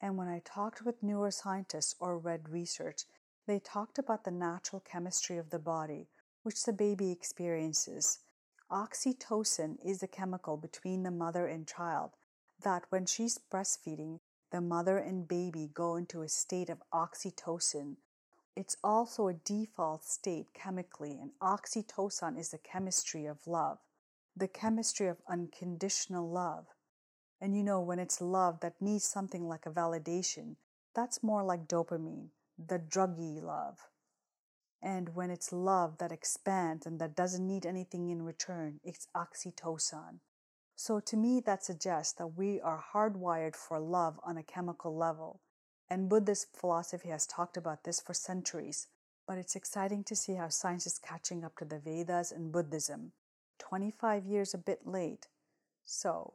And 0.00 0.16
when 0.16 0.28
I 0.28 0.42
talked 0.44 0.84
with 0.84 1.02
neuroscientists 1.02 1.96
or 1.98 2.18
read 2.18 2.48
research, 2.48 3.04
they 3.48 3.58
talked 3.58 3.98
about 3.98 4.24
the 4.24 4.30
natural 4.30 4.80
chemistry 4.80 5.38
of 5.38 5.50
the 5.50 5.58
body, 5.58 6.06
which 6.42 6.64
the 6.64 6.72
baby 6.72 7.10
experiences. 7.10 8.20
Oxytocin 8.70 9.76
is 9.84 10.00
the 10.00 10.08
chemical 10.08 10.56
between 10.56 11.02
the 11.02 11.10
mother 11.10 11.46
and 11.46 11.66
child 11.66 12.10
that 12.62 12.84
when 12.90 13.06
she's 13.06 13.38
breastfeeding, 13.52 14.20
the 14.50 14.60
mother 14.60 14.98
and 14.98 15.28
baby 15.28 15.70
go 15.72 15.96
into 15.96 16.22
a 16.22 16.28
state 16.28 16.70
of 16.70 16.82
oxytocin. 16.92 17.96
It's 18.56 18.76
also 18.82 19.28
a 19.28 19.34
default 19.34 20.04
state 20.04 20.48
chemically, 20.54 21.18
and 21.20 21.30
oxytocin 21.40 22.38
is 22.38 22.50
the 22.50 22.58
chemistry 22.58 23.26
of 23.26 23.46
love 23.46 23.78
the 24.38 24.48
chemistry 24.48 25.08
of 25.08 25.18
unconditional 25.28 26.30
love. 26.30 26.66
And 27.40 27.56
you 27.56 27.64
know, 27.64 27.80
when 27.80 27.98
it's 27.98 28.20
love 28.20 28.60
that 28.60 28.80
needs 28.80 29.04
something 29.04 29.48
like 29.48 29.66
a 29.66 29.70
validation, 29.70 30.56
that's 30.94 31.22
more 31.22 31.42
like 31.42 31.66
dopamine, 31.66 32.28
the 32.56 32.78
druggy 32.78 33.42
love. 33.42 33.78
And 34.82 35.14
when 35.14 35.30
it's 35.30 35.52
love 35.52 35.98
that 35.98 36.12
expands 36.12 36.86
and 36.86 37.00
that 37.00 37.16
doesn't 37.16 37.46
need 37.46 37.66
anything 37.66 38.08
in 38.10 38.22
return, 38.22 38.80
it's 38.84 39.08
oxytocin. 39.16 40.20
So 40.76 41.00
to 41.00 41.16
me, 41.16 41.40
that 41.40 41.64
suggests 41.64 42.12
that 42.14 42.36
we 42.36 42.60
are 42.60 42.84
hardwired 42.94 43.56
for 43.56 43.80
love 43.80 44.20
on 44.22 44.36
a 44.36 44.44
chemical 44.44 44.96
level. 44.96 45.40
And 45.90 46.08
Buddhist 46.08 46.54
philosophy 46.54 47.08
has 47.08 47.26
talked 47.26 47.56
about 47.56 47.82
this 47.82 48.00
for 48.00 48.14
centuries, 48.14 48.86
but 49.26 49.38
it's 49.38 49.56
exciting 49.56 50.04
to 50.04 50.14
see 50.14 50.34
how 50.34 50.48
science 50.48 50.86
is 50.86 50.98
catching 50.98 51.44
up 51.44 51.56
to 51.56 51.64
the 51.64 51.80
Vedas 51.80 52.30
and 52.30 52.52
Buddhism 52.52 53.12
25 53.58 54.24
years 54.24 54.54
a 54.54 54.58
bit 54.58 54.86
late. 54.86 55.26
So, 55.84 56.34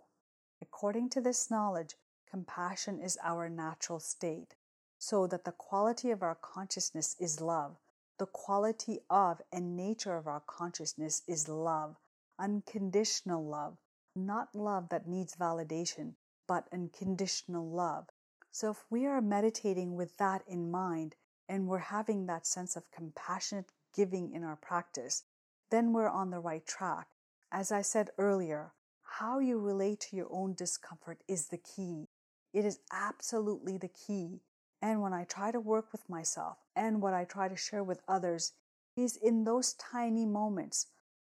according 0.61 1.09
to 1.11 1.21
this 1.21 1.49
knowledge, 1.49 1.95
compassion 2.29 2.99
is 2.99 3.17
our 3.23 3.47
natural 3.47 3.99
state, 3.99 4.55
so 4.97 5.27
that 5.27 5.45
the 5.45 5.51
quality 5.53 6.11
of 6.11 6.21
our 6.21 6.35
consciousness 6.35 7.15
is 7.19 7.39
love. 7.39 7.77
The 8.23 8.27
quality 8.27 9.01
of 9.09 9.41
and 9.51 9.75
nature 9.75 10.15
of 10.15 10.27
our 10.27 10.39
consciousness 10.39 11.23
is 11.27 11.49
love, 11.49 11.97
unconditional 12.39 13.45
love, 13.45 13.75
not 14.15 14.55
love 14.55 14.87
that 14.87 15.09
needs 15.09 15.35
validation, 15.35 16.13
but 16.47 16.69
unconditional 16.71 17.69
love. 17.69 18.07
So, 18.49 18.71
if 18.71 18.85
we 18.89 19.05
are 19.05 19.19
meditating 19.19 19.97
with 19.97 20.15
that 20.19 20.41
in 20.47 20.71
mind 20.71 21.17
and 21.49 21.67
we're 21.67 21.79
having 21.79 22.25
that 22.27 22.47
sense 22.47 22.77
of 22.77 22.89
compassionate 22.91 23.73
giving 23.93 24.31
in 24.31 24.45
our 24.45 24.55
practice, 24.55 25.23
then 25.69 25.91
we're 25.91 26.07
on 26.07 26.29
the 26.29 26.39
right 26.39 26.65
track. 26.65 27.09
As 27.51 27.73
I 27.73 27.81
said 27.81 28.11
earlier, 28.17 28.71
how 29.01 29.39
you 29.39 29.59
relate 29.59 29.99
to 29.99 30.15
your 30.15 30.31
own 30.31 30.53
discomfort 30.53 31.25
is 31.27 31.47
the 31.47 31.57
key. 31.57 32.07
It 32.53 32.63
is 32.63 32.79
absolutely 32.89 33.77
the 33.77 33.89
key. 33.89 34.39
And 34.83 35.01
when 35.01 35.13
I 35.13 35.23
try 35.23 35.49
to 35.53 35.61
work 35.61 35.93
with 35.93 36.09
myself 36.09 36.57
and 36.75 37.01
what 37.01 37.13
I 37.13 37.23
try 37.23 37.47
to 37.47 37.55
share 37.55 37.85
with 37.85 38.01
others 38.05 38.51
is 38.97 39.15
in 39.15 39.45
those 39.45 39.75
tiny 39.75 40.25
moments, 40.25 40.87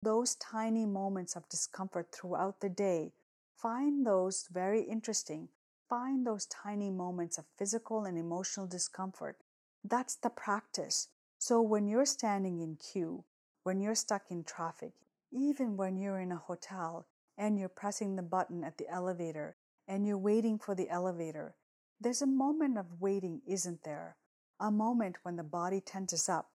those 0.02 0.34
tiny 0.34 0.84
moments 0.84 1.34
of 1.34 1.48
discomfort 1.48 2.12
throughout 2.12 2.60
the 2.60 2.68
day. 2.68 3.14
Find 3.56 4.06
those 4.06 4.46
very 4.52 4.82
interesting. 4.82 5.48
Find 5.88 6.26
those 6.26 6.44
tiny 6.44 6.90
moments 6.90 7.38
of 7.38 7.46
physical 7.56 8.04
and 8.04 8.18
emotional 8.18 8.66
discomfort. 8.66 9.38
That's 9.82 10.16
the 10.16 10.28
practice. 10.28 11.08
So 11.38 11.62
when 11.62 11.88
you're 11.88 12.04
standing 12.04 12.60
in 12.60 12.76
queue, 12.76 13.24
when 13.62 13.80
you're 13.80 13.94
stuck 13.94 14.24
in 14.30 14.44
traffic, 14.44 14.92
even 15.32 15.78
when 15.78 15.96
you're 15.96 16.20
in 16.20 16.32
a 16.32 16.36
hotel 16.36 17.06
and 17.38 17.58
you're 17.58 17.70
pressing 17.70 18.14
the 18.14 18.22
button 18.22 18.62
at 18.62 18.76
the 18.76 18.90
elevator 18.90 19.56
and 19.86 20.06
you're 20.06 20.18
waiting 20.18 20.58
for 20.58 20.74
the 20.74 20.90
elevator, 20.90 21.54
there's 22.00 22.22
a 22.22 22.26
moment 22.26 22.78
of 22.78 23.00
waiting, 23.00 23.40
isn't 23.46 23.82
there? 23.84 24.16
A 24.60 24.70
moment 24.70 25.16
when 25.22 25.36
the 25.36 25.42
body 25.42 25.80
tenses 25.80 26.28
up. 26.28 26.50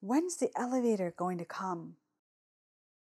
When's 0.00 0.36
the 0.36 0.50
elevator 0.56 1.12
going 1.16 1.38
to 1.38 1.44
come? 1.44 1.94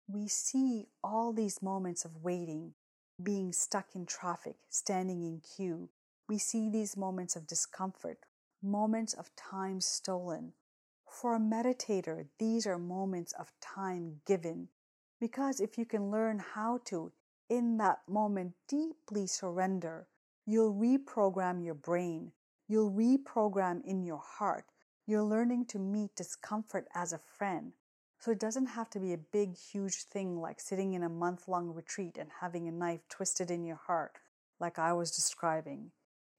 We 0.07 0.27
see 0.27 0.87
all 1.03 1.33
these 1.33 1.61
moments 1.61 2.05
of 2.05 2.23
waiting, 2.23 2.73
being 3.21 3.51
stuck 3.51 3.87
in 3.95 4.05
traffic, 4.05 4.55
standing 4.69 5.23
in 5.23 5.41
queue. 5.41 5.89
We 6.29 6.37
see 6.37 6.69
these 6.69 6.95
moments 6.95 7.35
of 7.35 7.47
discomfort, 7.47 8.19
moments 8.61 9.13
of 9.13 9.35
time 9.35 9.81
stolen. 9.81 10.53
For 11.09 11.35
a 11.35 11.39
meditator, 11.39 12.25
these 12.37 12.67
are 12.67 12.77
moments 12.77 13.33
of 13.33 13.51
time 13.61 14.21
given, 14.25 14.69
because 15.19 15.59
if 15.59 15.77
you 15.77 15.85
can 15.85 16.11
learn 16.11 16.43
how 16.53 16.79
to, 16.85 17.11
in 17.49 17.77
that 17.77 17.99
moment, 18.07 18.53
deeply 18.67 19.25
surrender, 19.25 20.07
you'll 20.47 20.73
reprogram 20.73 21.63
your 21.63 21.75
brain. 21.75 22.31
You'll 22.69 22.91
reprogram 22.91 23.83
in 23.83 24.01
your 24.01 24.23
heart. 24.23 24.63
You're 25.05 25.23
learning 25.23 25.65
to 25.67 25.77
meet 25.77 26.15
discomfort 26.15 26.87
as 26.95 27.11
a 27.11 27.19
friend. 27.19 27.73
So 28.19 28.31
it 28.31 28.39
doesn't 28.39 28.67
have 28.67 28.89
to 28.91 28.99
be 28.99 29.13
a 29.13 29.17
big, 29.17 29.57
huge 29.57 30.03
thing 30.03 30.39
like 30.39 30.61
sitting 30.61 30.93
in 30.93 31.03
a 31.03 31.09
month 31.09 31.49
long 31.49 31.73
retreat 31.73 32.17
and 32.17 32.29
having 32.39 32.67
a 32.67 32.71
knife 32.71 33.01
twisted 33.09 33.51
in 33.51 33.65
your 33.65 33.75
heart, 33.75 34.19
like 34.59 34.79
I 34.79 34.93
was 34.93 35.11
describing. 35.11 35.91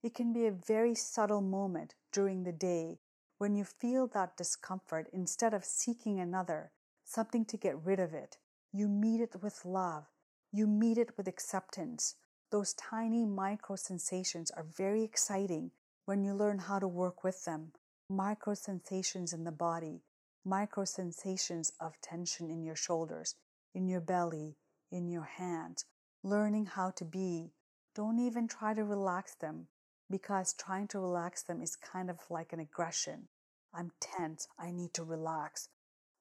It 0.03 0.15
can 0.15 0.33
be 0.33 0.47
a 0.47 0.53
very 0.53 0.95
subtle 0.95 1.43
moment 1.43 1.95
during 2.11 2.45
the 2.45 2.53
day 2.53 3.01
when 3.37 3.55
you 3.55 3.65
feel 3.65 4.07
that 4.09 4.37
discomfort 4.39 5.09
instead 5.13 5.53
of 5.53 5.65
seeking 5.65 6.19
another, 6.19 6.73
something 7.05 7.45
to 7.45 7.57
get 7.57 7.85
rid 7.85 8.01
of 8.01 8.15
it. 8.15 8.39
You 8.73 8.89
meet 8.89 9.21
it 9.21 9.43
with 9.43 9.65
love. 9.65 10.07
You 10.51 10.67
meet 10.67 10.97
it 10.99 11.17
with 11.17 11.29
acceptance. 11.29 12.17
Those 12.51 12.73
tiny 12.75 13.27
micro 13.27 13.77
sensations 13.77 14.51
are 14.51 14.65
very 14.65 15.03
exciting 15.03 15.71
when 16.07 16.25
you 16.25 16.33
learn 16.33 16.59
how 16.59 16.79
to 16.79 16.89
work 16.89 17.23
with 17.23 17.45
them. 17.45 17.73
Micro 18.09 18.55
sensations 18.55 19.35
in 19.35 19.45
the 19.45 19.53
body, 19.53 20.03
micro 20.47 20.87
sensations 20.87 21.73
of 21.79 22.01
tension 22.01 22.51
in 22.51 22.63
your 22.63 22.77
shoulders, 22.77 23.35
in 23.75 23.87
your 23.87 24.01
belly, 24.01 24.57
in 24.91 25.09
your 25.09 25.25
hands, 25.25 25.85
learning 26.23 26.67
how 26.67 26.91
to 26.91 27.05
be 27.05 27.53
Don't 27.95 28.19
even 28.21 28.47
try 28.47 28.75
to 28.75 28.85
relax 28.85 29.35
them 29.35 29.67
because 30.09 30.55
trying 30.55 30.87
to 30.89 31.01
relax 31.01 31.43
them 31.43 31.61
is 31.61 31.77
kind 31.77 32.09
of 32.09 32.19
like 32.31 32.53
an 32.53 32.61
aggression. 32.61 33.29
I'm 33.75 33.91
tense. 34.01 34.49
I 34.59 34.71
need 34.71 34.95
to 34.95 35.05
relax. 35.05 35.69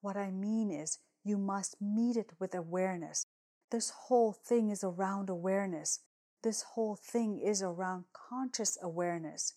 What 0.01 0.17
I 0.17 0.31
mean 0.31 0.71
is, 0.71 0.97
you 1.23 1.37
must 1.37 1.81
meet 1.81 2.17
it 2.17 2.31
with 2.39 2.55
awareness. 2.55 3.25
This 3.71 3.91
whole 3.91 4.33
thing 4.33 4.69
is 4.69 4.83
around 4.83 5.29
awareness. 5.29 5.99
This 6.43 6.61
whole 6.61 6.95
thing 6.95 7.39
is 7.39 7.63
around 7.63 8.05
conscious 8.13 8.77
awareness. 8.81 9.53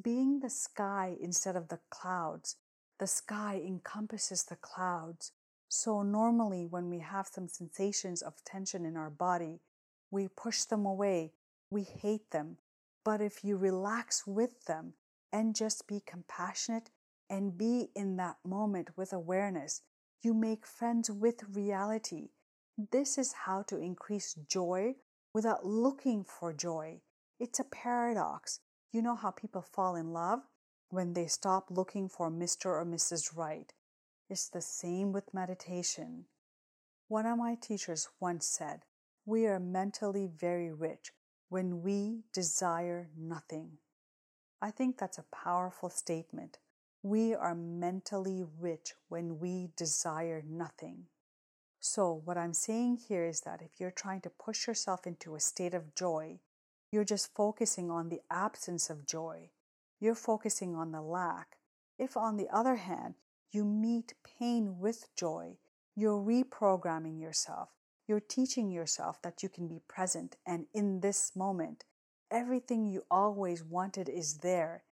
Being 0.00 0.40
the 0.40 0.50
sky 0.50 1.16
instead 1.20 1.56
of 1.56 1.68
the 1.68 1.80
clouds. 1.90 2.56
The 2.98 3.06
sky 3.06 3.62
encompasses 3.64 4.44
the 4.44 4.56
clouds. 4.56 5.32
So, 5.68 6.02
normally, 6.02 6.66
when 6.66 6.90
we 6.90 6.98
have 7.00 7.28
some 7.28 7.46
sensations 7.46 8.22
of 8.22 8.42
tension 8.44 8.84
in 8.84 8.96
our 8.96 9.10
body, 9.10 9.60
we 10.10 10.28
push 10.28 10.64
them 10.64 10.84
away, 10.84 11.32
we 11.70 11.82
hate 11.82 12.30
them. 12.30 12.58
But 13.04 13.20
if 13.20 13.44
you 13.44 13.56
relax 13.56 14.26
with 14.26 14.64
them 14.64 14.94
and 15.32 15.54
just 15.54 15.86
be 15.86 16.00
compassionate 16.04 16.90
and 17.30 17.56
be 17.56 17.90
in 17.94 18.16
that 18.16 18.38
moment 18.44 18.96
with 18.96 19.12
awareness, 19.12 19.82
you 20.22 20.34
make 20.34 20.66
friends 20.66 21.10
with 21.10 21.44
reality. 21.54 22.30
This 22.90 23.18
is 23.18 23.32
how 23.44 23.62
to 23.62 23.76
increase 23.76 24.34
joy 24.34 24.96
without 25.38 25.64
looking 25.64 26.24
for 26.24 26.52
joy. 26.52 27.00
It's 27.38 27.60
a 27.60 27.64
paradox. 27.64 28.58
You 28.90 29.02
know 29.02 29.14
how 29.14 29.30
people 29.30 29.62
fall 29.62 29.94
in 29.94 30.12
love 30.12 30.40
when 30.88 31.12
they 31.12 31.28
stop 31.28 31.66
looking 31.70 32.08
for 32.08 32.28
Mr. 32.28 32.66
or 32.66 32.84
Mrs. 32.84 33.36
Right. 33.36 33.72
It's 34.28 34.48
the 34.48 34.60
same 34.60 35.12
with 35.12 35.32
meditation. 35.32 36.24
One 37.06 37.24
of 37.24 37.38
my 37.38 37.54
teachers 37.54 38.08
once 38.18 38.48
said, 38.48 38.80
We 39.24 39.46
are 39.46 39.60
mentally 39.60 40.26
very 40.26 40.72
rich 40.72 41.12
when 41.50 41.82
we 41.82 42.24
desire 42.32 43.08
nothing. 43.16 43.78
I 44.60 44.72
think 44.72 44.98
that's 44.98 45.18
a 45.18 45.36
powerful 45.44 45.88
statement. 45.88 46.58
We 47.04 47.32
are 47.32 47.54
mentally 47.54 48.44
rich 48.58 48.94
when 49.08 49.38
we 49.38 49.68
desire 49.76 50.42
nothing. 50.44 51.04
So, 51.90 52.20
what 52.26 52.36
I'm 52.36 52.52
saying 52.52 52.98
here 53.08 53.24
is 53.24 53.40
that 53.40 53.62
if 53.62 53.80
you're 53.80 53.90
trying 53.90 54.20
to 54.20 54.28
push 54.28 54.66
yourself 54.66 55.06
into 55.06 55.34
a 55.34 55.40
state 55.40 55.72
of 55.72 55.94
joy, 55.94 56.40
you're 56.92 57.02
just 57.02 57.34
focusing 57.34 57.90
on 57.90 58.10
the 58.10 58.20
absence 58.30 58.90
of 58.90 59.06
joy. 59.06 59.52
You're 59.98 60.14
focusing 60.14 60.76
on 60.76 60.92
the 60.92 61.00
lack. 61.00 61.56
If, 61.98 62.14
on 62.14 62.36
the 62.36 62.50
other 62.52 62.76
hand, 62.76 63.14
you 63.50 63.64
meet 63.64 64.12
pain 64.22 64.78
with 64.78 65.08
joy, 65.16 65.56
you're 65.96 66.20
reprogramming 66.20 67.18
yourself. 67.22 67.70
You're 68.06 68.20
teaching 68.20 68.70
yourself 68.70 69.22
that 69.22 69.42
you 69.42 69.48
can 69.48 69.66
be 69.66 69.80
present 69.88 70.36
and 70.44 70.66
in 70.74 71.00
this 71.00 71.34
moment, 71.34 71.86
everything 72.30 72.84
you 72.84 73.06
always 73.10 73.64
wanted 73.64 74.10
is 74.10 74.40
there. 74.40 74.84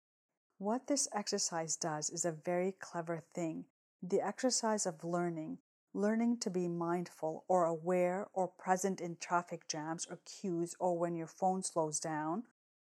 What 0.56 0.86
this 0.86 1.08
exercise 1.12 1.76
does 1.76 2.08
is 2.08 2.24
a 2.24 2.32
very 2.32 2.72
clever 2.72 3.22
thing. 3.34 3.66
The 4.02 4.26
exercise 4.26 4.86
of 4.86 5.04
learning, 5.04 5.58
learning 5.96 6.36
to 6.38 6.50
be 6.50 6.68
mindful 6.68 7.44
or 7.48 7.64
aware 7.64 8.28
or 8.34 8.46
present 8.46 9.00
in 9.00 9.16
traffic 9.16 9.66
jams 9.66 10.06
or 10.10 10.18
queues 10.26 10.74
or 10.78 10.98
when 10.98 11.16
your 11.16 11.26
phone 11.26 11.62
slows 11.62 11.98
down, 11.98 12.42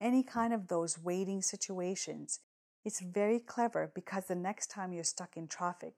any 0.02 0.22
kind 0.22 0.54
of 0.54 0.68
those 0.68 1.02
waiting 1.02 1.42
situations. 1.42 2.42
It's 2.84 3.00
very 3.00 3.40
clever 3.40 3.90
because 3.96 4.26
the 4.26 4.36
next 4.36 4.68
time 4.68 4.92
you're 4.92 5.06
stuck 5.06 5.38
in 5.38 5.48
traffic, 5.48 5.94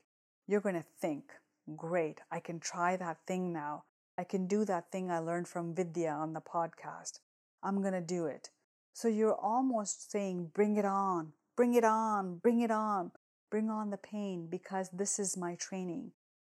you're 0.48 0.62
going 0.62 0.76
to 0.76 0.86
think, 1.00 1.32
great, 1.76 2.22
I 2.32 2.40
can 2.40 2.60
try 2.60 2.96
that 2.98 3.18
thing 3.26 3.52
now. 3.52 3.84
I 4.18 4.24
can 4.24 4.46
do 4.46 4.64
that 4.66 4.92
thing 4.92 5.10
I 5.10 5.20
learned 5.20 5.48
from 5.48 5.74
Vidya 5.74 6.12
on 6.12 6.34
the 6.34 6.42
podcast. 6.42 7.20
I'm 7.64 7.82
going 7.82 7.94
to 7.94 8.02
do 8.02 8.28
it. 8.28 8.50
So 8.94 9.08
you're 9.08 9.36
almost 9.36 10.12
saying, 10.12 10.52
bring 10.54 10.78
it 10.78 10.86
on, 10.86 11.34
bring 11.58 11.74
it 11.74 11.84
on, 11.84 12.38
bring 12.38 12.62
it 12.62 12.72
on, 12.72 13.12
bring 13.50 13.70
on 13.70 13.90
the 13.90 13.98
pain 13.98 14.48
because 14.50 14.90
this 14.92 15.18
is 15.18 15.38
my 15.38 15.56
training. 15.56 16.12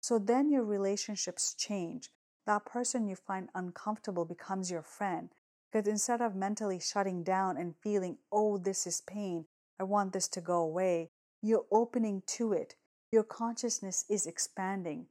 So 0.03 0.19
then 0.19 0.51
your 0.51 0.65
relationships 0.65 1.55
change. 1.55 2.11
That 2.45 2.67
person 2.67 3.07
you 3.07 3.15
find 3.15 3.49
uncomfortable 3.55 4.25
becomes 4.25 4.69
your 4.69 4.83
friend 4.83 5.31
because 5.71 5.87
instead 5.87 6.21
of 6.21 6.35
mentally 6.35 6.81
shutting 6.81 7.23
down 7.23 7.57
and 7.57 7.77
feeling, 7.81 8.19
oh, 8.33 8.59
this 8.59 8.85
is 8.85 9.01
pain, 9.01 9.47
I 9.79 9.85
want 9.85 10.13
this 10.13 10.27
to 10.29 10.41
go 10.41 10.61
away, 10.61 11.11
you're 11.41 11.67
opening 11.71 12.25
to 12.39 12.53
it. 12.53 12.75
Your 13.13 13.23
consciousness 13.23 14.05
is 14.11 14.27
expanding 14.27 15.07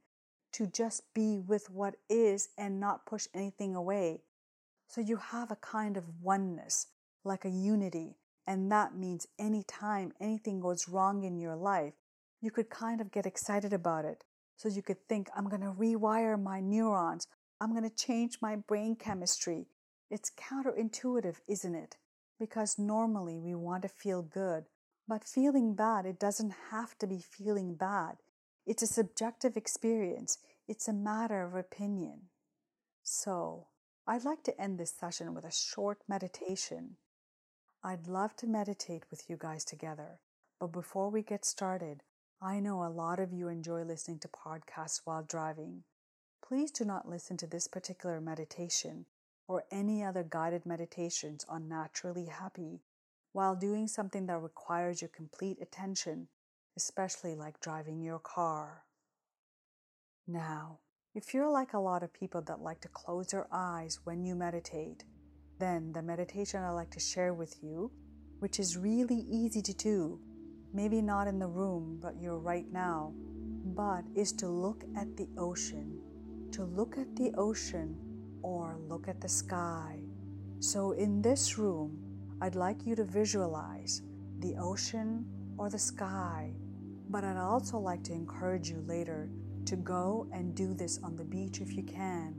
to 0.52 0.66
just 0.66 1.14
be 1.14 1.38
with 1.38 1.70
what 1.70 1.96
is 2.10 2.50
and 2.58 2.78
not 2.78 3.06
push 3.06 3.26
anything 3.34 3.74
away. 3.74 4.20
So 4.88 5.00
you 5.00 5.16
have 5.16 5.50
a 5.50 5.56
kind 5.56 5.96
of 5.96 6.04
oneness, 6.20 6.88
like 7.24 7.46
a 7.46 7.50
unity. 7.50 8.18
And 8.46 8.70
that 8.70 8.94
means 8.94 9.26
anytime 9.38 10.12
anything 10.20 10.60
goes 10.60 10.86
wrong 10.86 11.24
in 11.24 11.38
your 11.38 11.56
life, 11.56 11.94
you 12.42 12.50
could 12.50 12.68
kind 12.68 13.00
of 13.00 13.10
get 13.10 13.24
excited 13.24 13.72
about 13.72 14.04
it. 14.04 14.24
So 14.56 14.68
you 14.68 14.82
could 14.82 15.08
think, 15.08 15.28
I'm 15.36 15.48
going 15.48 15.62
to 15.62 15.72
rewire 15.72 16.40
my 16.40 16.60
neurons. 16.60 17.26
I'm 17.60 17.72
going 17.72 17.88
to 17.88 17.94
change 17.94 18.38
my 18.40 18.56
brain 18.56 18.96
chemistry. 18.96 19.66
It's 20.10 20.30
counterintuitive, 20.30 21.36
isn't 21.48 21.74
it? 21.74 21.96
Because 22.38 22.78
normally 22.78 23.38
we 23.38 23.54
want 23.54 23.82
to 23.82 23.88
feel 23.88 24.22
good. 24.22 24.64
But 25.08 25.24
feeling 25.24 25.74
bad, 25.74 26.06
it 26.06 26.18
doesn't 26.18 26.54
have 26.70 26.96
to 26.98 27.06
be 27.06 27.18
feeling 27.18 27.74
bad. 27.74 28.16
It's 28.66 28.82
a 28.82 28.86
subjective 28.86 29.56
experience, 29.56 30.38
it's 30.68 30.86
a 30.86 30.92
matter 30.92 31.42
of 31.42 31.54
opinion. 31.54 32.28
So, 33.02 33.66
I'd 34.06 34.24
like 34.24 34.44
to 34.44 34.60
end 34.60 34.78
this 34.78 34.94
session 34.98 35.34
with 35.34 35.44
a 35.44 35.52
short 35.52 35.98
meditation. 36.08 36.96
I'd 37.82 38.06
love 38.06 38.36
to 38.36 38.46
meditate 38.46 39.04
with 39.10 39.28
you 39.28 39.36
guys 39.36 39.64
together, 39.64 40.20
but 40.60 40.68
before 40.68 41.10
we 41.10 41.22
get 41.22 41.44
started, 41.44 42.02
I 42.44 42.58
know 42.58 42.84
a 42.84 42.90
lot 42.90 43.20
of 43.20 43.32
you 43.32 43.46
enjoy 43.46 43.84
listening 43.84 44.18
to 44.20 44.28
podcasts 44.28 45.02
while 45.04 45.22
driving. 45.22 45.84
Please 46.44 46.72
do 46.72 46.84
not 46.84 47.08
listen 47.08 47.36
to 47.36 47.46
this 47.46 47.68
particular 47.68 48.20
meditation 48.20 49.06
or 49.46 49.64
any 49.70 50.02
other 50.02 50.26
guided 50.28 50.66
meditations 50.66 51.46
on 51.48 51.68
naturally 51.68 52.26
happy 52.26 52.80
while 53.32 53.54
doing 53.54 53.86
something 53.86 54.26
that 54.26 54.42
requires 54.42 55.00
your 55.00 55.08
complete 55.08 55.58
attention 55.62 56.28
especially 56.76 57.34
like 57.34 57.60
driving 57.60 58.00
your 58.00 58.18
car. 58.18 58.84
Now, 60.26 60.78
if 61.14 61.34
you're 61.34 61.50
like 61.50 61.74
a 61.74 61.78
lot 61.78 62.02
of 62.02 62.12
people 62.12 62.40
that 62.42 62.60
like 62.60 62.80
to 62.80 62.88
close 62.88 63.28
their 63.28 63.46
eyes 63.52 64.00
when 64.04 64.24
you 64.24 64.34
meditate, 64.34 65.04
then 65.58 65.92
the 65.92 66.02
meditation 66.02 66.62
I 66.62 66.70
like 66.70 66.90
to 66.92 67.00
share 67.00 67.34
with 67.34 67.62
you, 67.62 67.92
which 68.38 68.58
is 68.58 68.76
really 68.76 69.26
easy 69.30 69.60
to 69.62 69.74
do, 69.74 70.20
maybe 70.72 71.02
not 71.02 71.28
in 71.28 71.38
the 71.38 71.46
room, 71.46 71.98
but 72.00 72.20
you're 72.20 72.38
right 72.38 72.70
now, 72.72 73.12
but 73.74 74.04
is 74.14 74.32
to 74.32 74.48
look 74.48 74.84
at 74.96 75.16
the 75.16 75.28
ocean, 75.38 75.98
to 76.52 76.64
look 76.64 76.98
at 76.98 77.14
the 77.16 77.32
ocean 77.36 77.96
or 78.42 78.78
look 78.88 79.08
at 79.08 79.20
the 79.20 79.28
sky. 79.28 79.98
So 80.60 80.92
in 80.92 81.22
this 81.22 81.58
room, 81.58 81.98
I'd 82.40 82.54
like 82.54 82.86
you 82.86 82.94
to 82.96 83.04
visualize 83.04 84.02
the 84.40 84.56
ocean 84.56 85.24
or 85.56 85.70
the 85.70 85.78
sky 85.78 86.52
but 87.12 87.24
I'd 87.24 87.36
also 87.36 87.78
like 87.78 88.02
to 88.04 88.12
encourage 88.14 88.70
you 88.70 88.82
later 88.88 89.28
to 89.66 89.76
go 89.76 90.26
and 90.32 90.54
do 90.54 90.72
this 90.72 90.98
on 91.02 91.14
the 91.14 91.24
beach 91.24 91.60
if 91.60 91.74
you 91.74 91.82
can, 91.82 92.34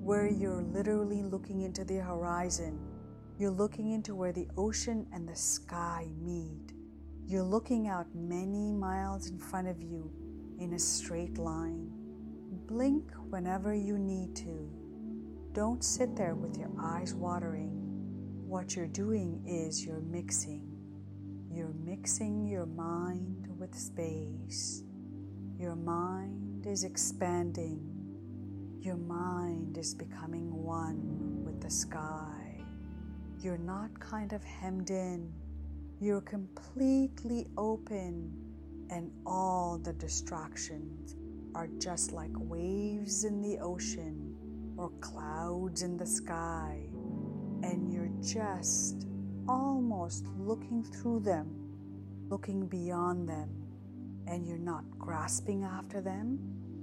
where 0.00 0.26
you're 0.26 0.62
literally 0.62 1.22
looking 1.22 1.60
into 1.60 1.84
the 1.84 1.98
horizon. 1.98 2.80
You're 3.38 3.50
looking 3.50 3.92
into 3.92 4.14
where 4.14 4.32
the 4.32 4.48
ocean 4.56 5.06
and 5.12 5.28
the 5.28 5.36
sky 5.36 6.06
meet. 6.18 6.72
You're 7.30 7.44
looking 7.44 7.86
out 7.86 8.08
many 8.12 8.72
miles 8.72 9.30
in 9.30 9.38
front 9.38 9.68
of 9.68 9.80
you 9.80 10.10
in 10.58 10.72
a 10.72 10.78
straight 10.80 11.38
line. 11.38 11.88
Blink 12.66 13.12
whenever 13.28 13.72
you 13.72 13.98
need 13.98 14.34
to. 14.34 14.68
Don't 15.52 15.84
sit 15.84 16.16
there 16.16 16.34
with 16.34 16.58
your 16.58 16.72
eyes 16.76 17.14
watering. 17.14 17.70
What 18.48 18.74
you're 18.74 18.88
doing 18.88 19.44
is 19.46 19.86
you're 19.86 20.00
mixing. 20.00 20.76
You're 21.52 21.72
mixing 21.84 22.48
your 22.48 22.66
mind 22.66 23.46
with 23.60 23.76
space. 23.76 24.82
Your 25.56 25.76
mind 25.76 26.66
is 26.66 26.82
expanding. 26.82 27.78
Your 28.80 28.96
mind 28.96 29.78
is 29.78 29.94
becoming 29.94 30.52
one 30.52 31.44
with 31.44 31.60
the 31.60 31.70
sky. 31.70 32.56
You're 33.40 33.56
not 33.56 34.00
kind 34.00 34.32
of 34.32 34.42
hemmed 34.42 34.90
in. 34.90 35.32
You're 36.00 36.22
completely 36.22 37.46
open, 37.56 38.32
and 38.90 39.12
all 39.26 39.78
the 39.78 39.92
distractions 39.92 41.14
are 41.54 41.68
just 41.78 42.12
like 42.12 42.32
waves 42.34 43.24
in 43.24 43.40
the 43.40 43.58
ocean 43.58 44.34
or 44.76 44.90
clouds 45.00 45.82
in 45.82 45.96
the 45.96 46.06
sky, 46.06 46.80
and 47.62 47.92
you're 47.92 48.10
just 48.22 49.06
almost 49.46 50.26
looking 50.38 50.82
through 50.82 51.20
them 51.20 51.60
looking 52.30 52.66
beyond 52.66 53.28
them 53.28 53.50
and 54.28 54.46
you're 54.46 54.56
not 54.56 54.84
grasping 54.98 55.64
after 55.64 56.00
them, 56.00 56.38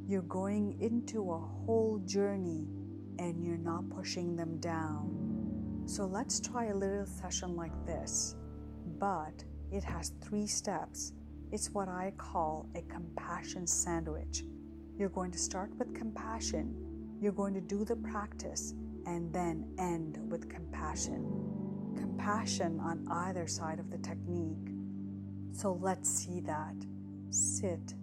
you're 0.06 0.21
going 0.23 0.80
into 0.82 1.32
a 1.32 1.39
whole 1.39 2.01
journey 2.06 2.67
and 3.17 3.43
you're 3.43 3.58
not 3.58 3.89
pushing 3.89 4.36
them 4.36 4.58
down. 4.60 5.84
So 5.86 6.06
let's 6.06 6.41
try 6.41 6.65
a 6.65 6.75
little 6.75 7.06
session 7.06 7.56
like 7.56 7.71
this, 7.86 8.36
but 9.00 9.43
it 9.71 9.84
has 9.84 10.13
three 10.21 10.47
steps. 10.47 11.13
It's 11.52 11.69
what 11.71 11.88
I 11.88 12.13
call 12.17 12.67
a 12.76 12.82
compassion 12.84 13.67
sandwich. 13.67 14.43
You're 14.97 15.10
going 15.10 15.32
to 15.32 15.38
start 15.38 15.71
with 15.78 15.93
compassion, 15.93 16.76
you're 17.21 17.32
going 17.32 17.54
to 17.54 17.62
do 17.62 17.86
the 17.86 17.95
practice, 17.95 18.73
and 19.06 19.32
then 19.34 19.65
end 19.78 20.19
with 20.30 20.50
compassion. 20.50 21.23
Compassion 21.97 22.80
on 22.80 23.06
either 23.10 23.47
side 23.47 23.80
of 23.80 23.89
the 23.89 23.97
technique. 24.00 24.73
So 25.52 25.80
let's 25.82 26.10
see 26.10 26.41
that. 26.41 26.76
Sit 27.30 27.93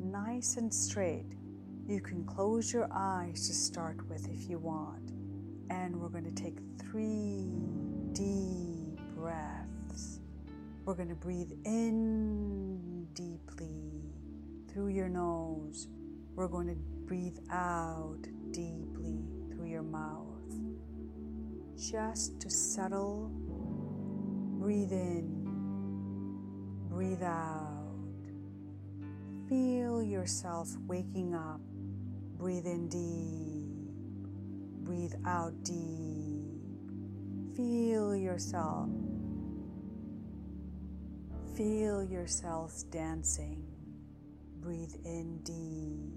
nice 0.00 0.56
and 0.56 0.72
straight. 0.72 1.34
You 1.86 2.00
can 2.00 2.24
close 2.24 2.72
your 2.72 2.88
eyes 2.90 3.46
to 3.48 3.54
start 3.54 4.08
with 4.08 4.28
if 4.28 4.48
you 4.48 4.58
want. 4.58 5.12
And 5.70 6.00
we're 6.00 6.08
going 6.08 6.24
to 6.24 6.42
take 6.42 6.58
three 6.78 7.50
deep 8.12 9.00
breaths. 9.14 9.53
We're 10.84 10.94
going 10.94 11.08
to 11.08 11.14
breathe 11.14 11.50
in 11.64 13.06
deeply 13.14 14.02
through 14.70 14.88
your 14.88 15.08
nose. 15.08 15.88
We're 16.34 16.48
going 16.48 16.66
to 16.68 16.74
breathe 17.06 17.38
out 17.50 18.20
deeply 18.50 19.24
through 19.50 19.68
your 19.68 19.82
mouth. 19.82 20.26
Just 21.78 22.38
to 22.40 22.50
settle, 22.50 23.30
breathe 24.60 24.92
in, 24.92 25.46
breathe 26.90 27.22
out. 27.22 27.94
Feel 29.48 30.02
yourself 30.02 30.68
waking 30.86 31.34
up. 31.34 31.60
Breathe 32.36 32.66
in 32.66 32.88
deep. 32.90 33.94
Breathe 34.84 35.14
out 35.24 35.54
deep. 35.64 37.56
Feel 37.56 38.14
yourself. 38.14 38.90
Feel 41.56 42.02
yourselves 42.02 42.82
dancing. 42.82 43.62
Breathe 44.60 44.94
in 45.04 45.38
deep. 45.44 46.12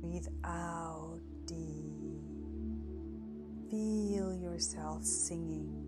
Breathe 0.00 0.26
out 0.44 1.20
deep. 1.46 2.20
Feel 3.70 4.34
yourself 4.34 5.04
singing. 5.04 5.86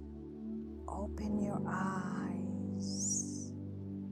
Open 0.86 1.42
your 1.42 1.60
eyes. 1.66 3.52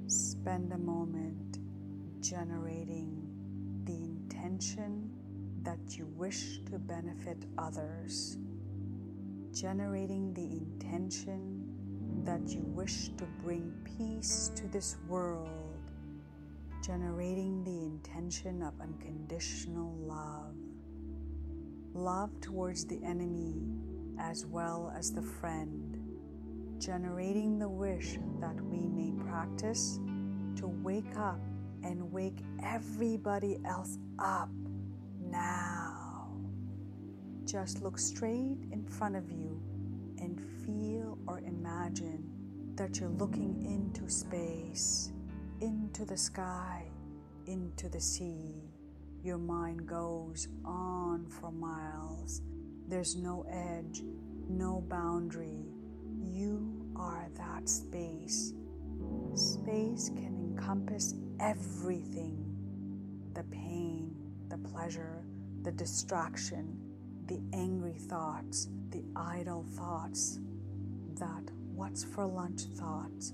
Spend 0.09 0.73
a 0.73 0.79
moment 0.79 1.61
generating 2.21 3.29
the 3.85 3.95
intention 3.95 5.09
that 5.63 5.97
you 5.97 6.07
wish 6.17 6.59
to 6.69 6.81
benefit 6.81 7.45
others, 7.59 8.39
generating 9.53 10.35
the 10.35 10.43
intention 10.43 11.60
that 12.25 12.49
you 12.49 12.63
wish 12.75 13.09
to 13.17 13.25
bring 13.43 13.73
peace 13.85 14.51
to 14.55 14.67
this 14.69 14.97
world, 15.09 15.49
generating 16.85 17.65
the 17.65 17.71
intention 17.71 18.63
of 18.63 18.75
unconditional 18.81 19.95
love, 20.01 20.55
love 21.95 22.31
towards 22.41 22.85
the 22.85 23.03
enemy 23.05 23.63
as 24.19 24.47
well 24.47 24.93
as 24.97 25.13
the 25.13 25.23
friend, 25.23 25.97
generating 26.79 27.59
the 27.59 27.69
wish 27.69 28.19
that 28.41 28.61
we 28.67 28.87
may 28.87 29.13
practice 29.25 29.99
to 30.57 30.67
wake 30.83 31.17
up 31.17 31.41
and 31.83 32.13
wake 32.13 32.39
everybody 32.63 33.59
else 33.65 33.99
up 34.19 34.51
now. 35.21 36.29
Just 37.45 37.83
look 37.83 37.99
straight 37.99 38.59
in 38.71 38.85
front 38.87 39.17
of 39.17 39.31
you 39.31 39.61
and 40.19 40.41
feel 40.71 41.19
or 41.27 41.41
imagine 41.41 42.25
that 42.77 43.01
you're 43.01 43.09
looking 43.11 43.65
into 43.65 44.09
space, 44.09 45.13
into 45.61 46.05
the 46.05 46.17
sky, 46.17 46.85
into 47.47 47.89
the 47.89 48.01
sea. 48.01 48.55
Your 49.23 49.39
mind 49.39 49.87
goes 49.87 50.49
on 50.65 51.27
for 51.27 51.51
miles. 51.51 52.43
There's 52.89 53.17
no 53.17 53.45
edge, 53.51 54.03
no 54.49 54.85
boundary. 54.89 55.67
You 56.23 56.87
are 56.97 57.29
that 57.37 57.69
space. 57.69 58.53
Space 59.35 60.11
can 60.11 60.37
encompass 60.37 61.15
everything 61.41 62.47
the 63.35 63.45
pain, 63.45 64.15
the 64.49 64.59
pleasure, 64.59 65.25
the 65.63 65.73
distraction, 65.73 66.77
the 67.27 67.41
angry 67.53 67.95
thoughts, 67.95 68.69
the 68.91 69.05
idle 69.15 69.65
thoughts, 69.77 70.41
that 71.21 71.51
what's 71.75 72.03
for 72.03 72.27
lunch 72.27 72.63
thoughts, 72.77 73.33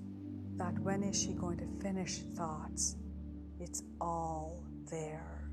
that 0.57 0.79
when 0.81 1.03
is 1.03 1.20
she 1.20 1.33
going 1.33 1.57
to 1.59 1.83
finish 1.83 2.18
thoughts. 2.37 2.96
It's 3.59 3.83
all 4.01 4.62
there. 4.90 5.49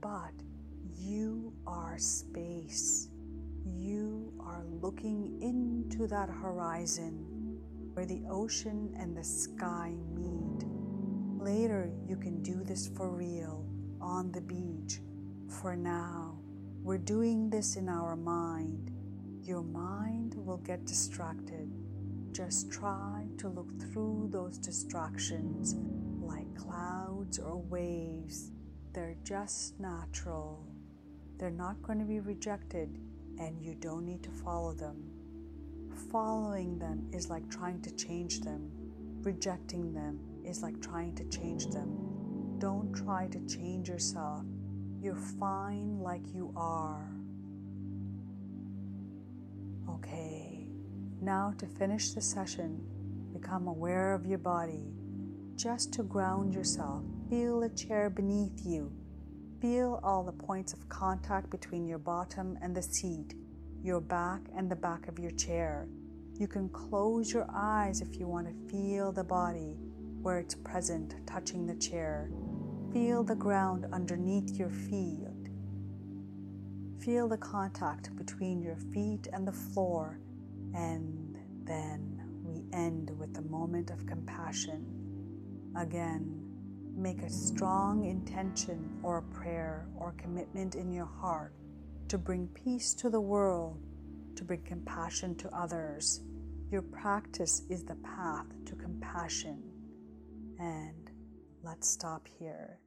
But 0.00 0.32
you 0.98 1.54
are 1.66 1.96
space. 1.98 3.08
You 3.64 4.32
are 4.40 4.64
looking 4.82 5.40
into 5.40 6.06
that 6.08 6.28
horizon 6.28 7.58
where 7.94 8.06
the 8.06 8.22
ocean 8.28 8.94
and 8.98 9.16
the 9.16 9.24
sky 9.24 9.94
meet 10.14 10.66
Later, 11.46 11.92
you 12.08 12.16
can 12.16 12.42
do 12.42 12.64
this 12.64 12.88
for 12.88 13.08
real 13.08 13.64
on 14.00 14.32
the 14.32 14.40
beach. 14.40 14.98
For 15.48 15.76
now, 15.76 16.40
we're 16.82 16.98
doing 16.98 17.50
this 17.50 17.76
in 17.76 17.88
our 17.88 18.16
mind. 18.16 18.90
Your 19.46 19.62
mind 19.62 20.34
will 20.34 20.56
get 20.56 20.84
distracted. 20.86 21.70
Just 22.32 22.68
try 22.68 23.28
to 23.38 23.48
look 23.48 23.70
through 23.80 24.28
those 24.32 24.58
distractions 24.58 25.76
like 26.20 26.52
clouds 26.56 27.38
or 27.38 27.56
waves. 27.56 28.50
They're 28.92 29.14
just 29.22 29.78
natural. 29.78 30.66
They're 31.38 31.52
not 31.52 31.80
going 31.82 32.00
to 32.00 32.04
be 32.04 32.18
rejected, 32.18 32.98
and 33.38 33.62
you 33.62 33.76
don't 33.76 34.04
need 34.04 34.24
to 34.24 34.30
follow 34.30 34.72
them. 34.72 34.96
Following 36.10 36.80
them 36.80 37.08
is 37.12 37.30
like 37.30 37.48
trying 37.48 37.80
to 37.82 37.94
change 37.94 38.40
them, 38.40 38.68
rejecting 39.22 39.92
them 39.92 40.18
is 40.44 40.60
like 40.60 40.82
trying 40.82 41.14
to 41.14 41.24
change 41.28 41.68
them. 41.68 42.56
Don't 42.58 42.92
try 42.92 43.28
to 43.28 43.38
change 43.46 43.88
yourself. 43.88 44.42
You're 45.00 45.14
fine 45.14 46.00
like 46.00 46.34
you 46.34 46.52
are. 46.56 47.15
Okay, 49.96 50.68
now 51.22 51.54
to 51.56 51.66
finish 51.66 52.10
the 52.10 52.20
session, 52.20 52.82
become 53.32 53.66
aware 53.66 54.12
of 54.12 54.26
your 54.26 54.36
body. 54.38 54.92
Just 55.54 55.94
to 55.94 56.02
ground 56.02 56.52
yourself, 56.52 57.02
feel 57.30 57.60
the 57.60 57.70
chair 57.70 58.10
beneath 58.10 58.60
you. 58.62 58.92
Feel 59.62 59.98
all 60.02 60.22
the 60.22 60.32
points 60.32 60.74
of 60.74 60.86
contact 60.90 61.48
between 61.48 61.86
your 61.86 61.98
bottom 61.98 62.58
and 62.60 62.76
the 62.76 62.82
seat, 62.82 63.32
your 63.82 64.02
back 64.02 64.42
and 64.54 64.70
the 64.70 64.76
back 64.76 65.08
of 65.08 65.18
your 65.18 65.30
chair. 65.30 65.88
You 66.38 66.46
can 66.46 66.68
close 66.68 67.32
your 67.32 67.46
eyes 67.50 68.02
if 68.02 68.18
you 68.20 68.28
want 68.28 68.48
to 68.48 68.70
feel 68.70 69.12
the 69.12 69.24
body 69.24 69.78
where 70.20 70.38
it's 70.38 70.56
present, 70.56 71.14
touching 71.26 71.66
the 71.66 71.76
chair. 71.76 72.30
Feel 72.92 73.24
the 73.24 73.34
ground 73.34 73.86
underneath 73.94 74.58
your 74.58 74.70
feet. 74.70 75.26
Feel 77.06 77.28
the 77.28 77.38
contact 77.38 78.16
between 78.16 78.60
your 78.60 78.74
feet 78.92 79.28
and 79.32 79.46
the 79.46 79.52
floor. 79.52 80.18
And 80.74 81.38
then 81.62 82.20
we 82.42 82.64
end 82.76 83.16
with 83.16 83.38
a 83.38 83.42
moment 83.42 83.92
of 83.92 84.04
compassion. 84.06 84.84
Again, 85.76 86.42
make 86.96 87.22
a 87.22 87.30
strong 87.30 88.06
intention 88.06 88.98
or 89.04 89.18
a 89.18 89.22
prayer 89.22 89.86
or 89.96 90.16
commitment 90.18 90.74
in 90.74 90.90
your 90.90 91.06
heart 91.06 91.54
to 92.08 92.18
bring 92.18 92.48
peace 92.48 92.92
to 92.94 93.08
the 93.08 93.20
world, 93.20 93.78
to 94.34 94.42
bring 94.42 94.62
compassion 94.62 95.36
to 95.36 95.56
others. 95.56 96.24
Your 96.72 96.82
practice 96.82 97.62
is 97.70 97.84
the 97.84 97.94
path 98.16 98.46
to 98.64 98.74
compassion. 98.74 99.62
And 100.58 101.08
let's 101.62 101.88
stop 101.88 102.26
here. 102.40 102.80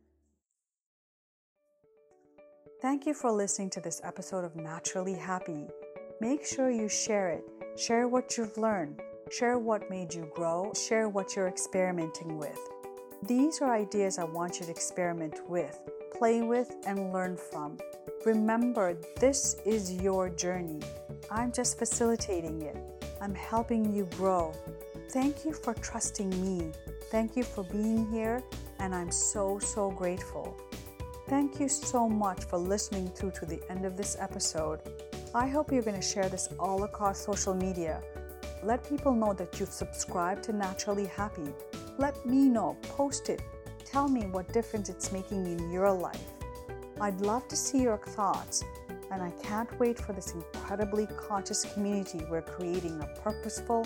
Thank 2.82 3.06
you 3.06 3.14
for 3.14 3.30
listening 3.30 3.70
to 3.72 3.82
this 3.82 4.00
episode 4.06 4.46
of 4.46 4.56
Naturally 4.56 5.16
Happy. 5.16 5.68
Make 6.22 6.46
sure 6.46 6.72
you 6.72 6.88
share 6.88 7.30
it. 7.30 7.44
Share 7.78 8.08
what 8.08 8.38
you've 8.38 8.58
learned. 8.58 9.02
Share 9.30 9.60
what 9.60 9.90
made 9.90 10.14
you 10.14 10.32
grow. 10.34 10.72
Share 10.74 11.10
what 11.10 11.36
you're 11.36 11.50
experimenting 11.50 12.38
with. 12.38 12.58
These 13.24 13.62
are 13.62 13.76
ideas 13.76 14.18
I 14.18 14.24
want 14.24 14.60
you 14.60 14.66
to 14.66 14.72
experiment 14.72 15.42
with, 15.50 15.78
play 16.18 16.42
with, 16.42 16.74
and 16.88 17.12
learn 17.12 17.36
from. 17.36 17.78
Remember, 18.26 18.96
this 19.20 19.58
is 19.66 19.92
your 19.92 20.30
journey. 20.30 20.80
I'm 21.30 21.52
just 21.52 21.78
facilitating 21.78 22.62
it. 22.62 22.78
I'm 23.20 23.36
helping 23.36 23.94
you 23.94 24.08
grow. 24.16 24.54
Thank 25.12 25.44
you 25.44 25.52
for 25.52 25.74
trusting 25.74 26.30
me 26.42 26.72
Thank 27.10 27.36
you 27.36 27.44
for 27.44 27.64
being 27.64 28.08
here, 28.12 28.44
and 28.78 28.94
I'm 28.94 29.12
so, 29.12 29.58
so 29.58 29.90
grateful. 29.90 30.56
Thank 31.30 31.60
you 31.60 31.70
so 31.70 32.10
much 32.10 32.46
for 32.46 32.58
listening 32.58 33.08
through 33.10 33.34
to 33.34 33.46
the 33.46 33.62
end 33.70 33.86
of 33.86 33.96
this 33.96 34.18
episode. 34.20 34.80
I 35.36 35.46
hope 35.48 35.72
you're 35.72 35.84
going 35.84 35.96
to 35.96 36.02
share 36.02 36.28
this 36.28 36.50
all 36.60 36.86
across 36.86 37.24
social 37.24 37.54
media. 37.54 38.02
Let 38.64 38.90
people 38.90 39.14
know 39.14 39.34
that 39.34 39.60
you've 39.60 39.70
subscribed 39.70 40.42
to 40.46 40.54
Naturally 40.54 41.06
Happy. 41.06 41.54
Let 42.00 42.26
me 42.26 42.50
know, 42.50 42.78
post 42.82 43.30
it, 43.30 43.44
tell 43.86 44.10
me 44.10 44.26
what 44.26 44.52
difference 44.52 44.90
it's 44.90 45.12
making 45.12 45.46
in 45.46 45.70
your 45.70 45.94
life. 45.94 46.34
I'd 47.00 47.22
love 47.22 47.48
to 47.50 47.56
see 47.56 47.84
your 47.84 47.98
thoughts, 48.00 48.64
and 49.12 49.22
I 49.22 49.30
can't 49.44 49.80
wait 49.80 50.00
for 50.00 50.14
this 50.14 50.34
incredibly 50.34 51.06
conscious 51.06 51.64
community 51.74 52.26
we're 52.28 52.42
creating 52.42 53.00
of 53.02 53.24
purposeful, 53.24 53.86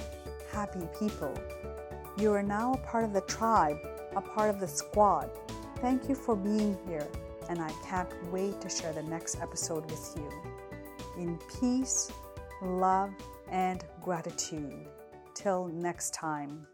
happy 0.49 0.87
people. 0.97 1.37
You 2.17 2.31
are 2.31 2.41
now 2.41 2.75
a 2.75 2.77
part 2.77 3.03
of 3.03 3.11
the 3.11 3.21
tribe, 3.21 3.79
a 4.15 4.21
part 4.21 4.49
of 4.49 4.61
the 4.61 4.67
squad. 4.69 5.29
Thank 5.81 6.07
you 6.07 6.15
for 6.15 6.37
being 6.37 6.77
here, 6.87 7.05
and 7.53 7.61
I 7.61 7.71
can't 7.87 8.09
wait 8.31 8.59
to 8.61 8.69
share 8.69 8.93
the 8.93 9.03
next 9.03 9.39
episode 9.39 9.85
with 9.91 10.15
you 10.17 10.27
in 11.21 11.37
peace, 11.59 12.11
love, 12.63 13.11
and 13.47 13.85
gratitude. 14.01 14.87
Till 15.35 15.67
next 15.67 16.15
time. 16.15 16.65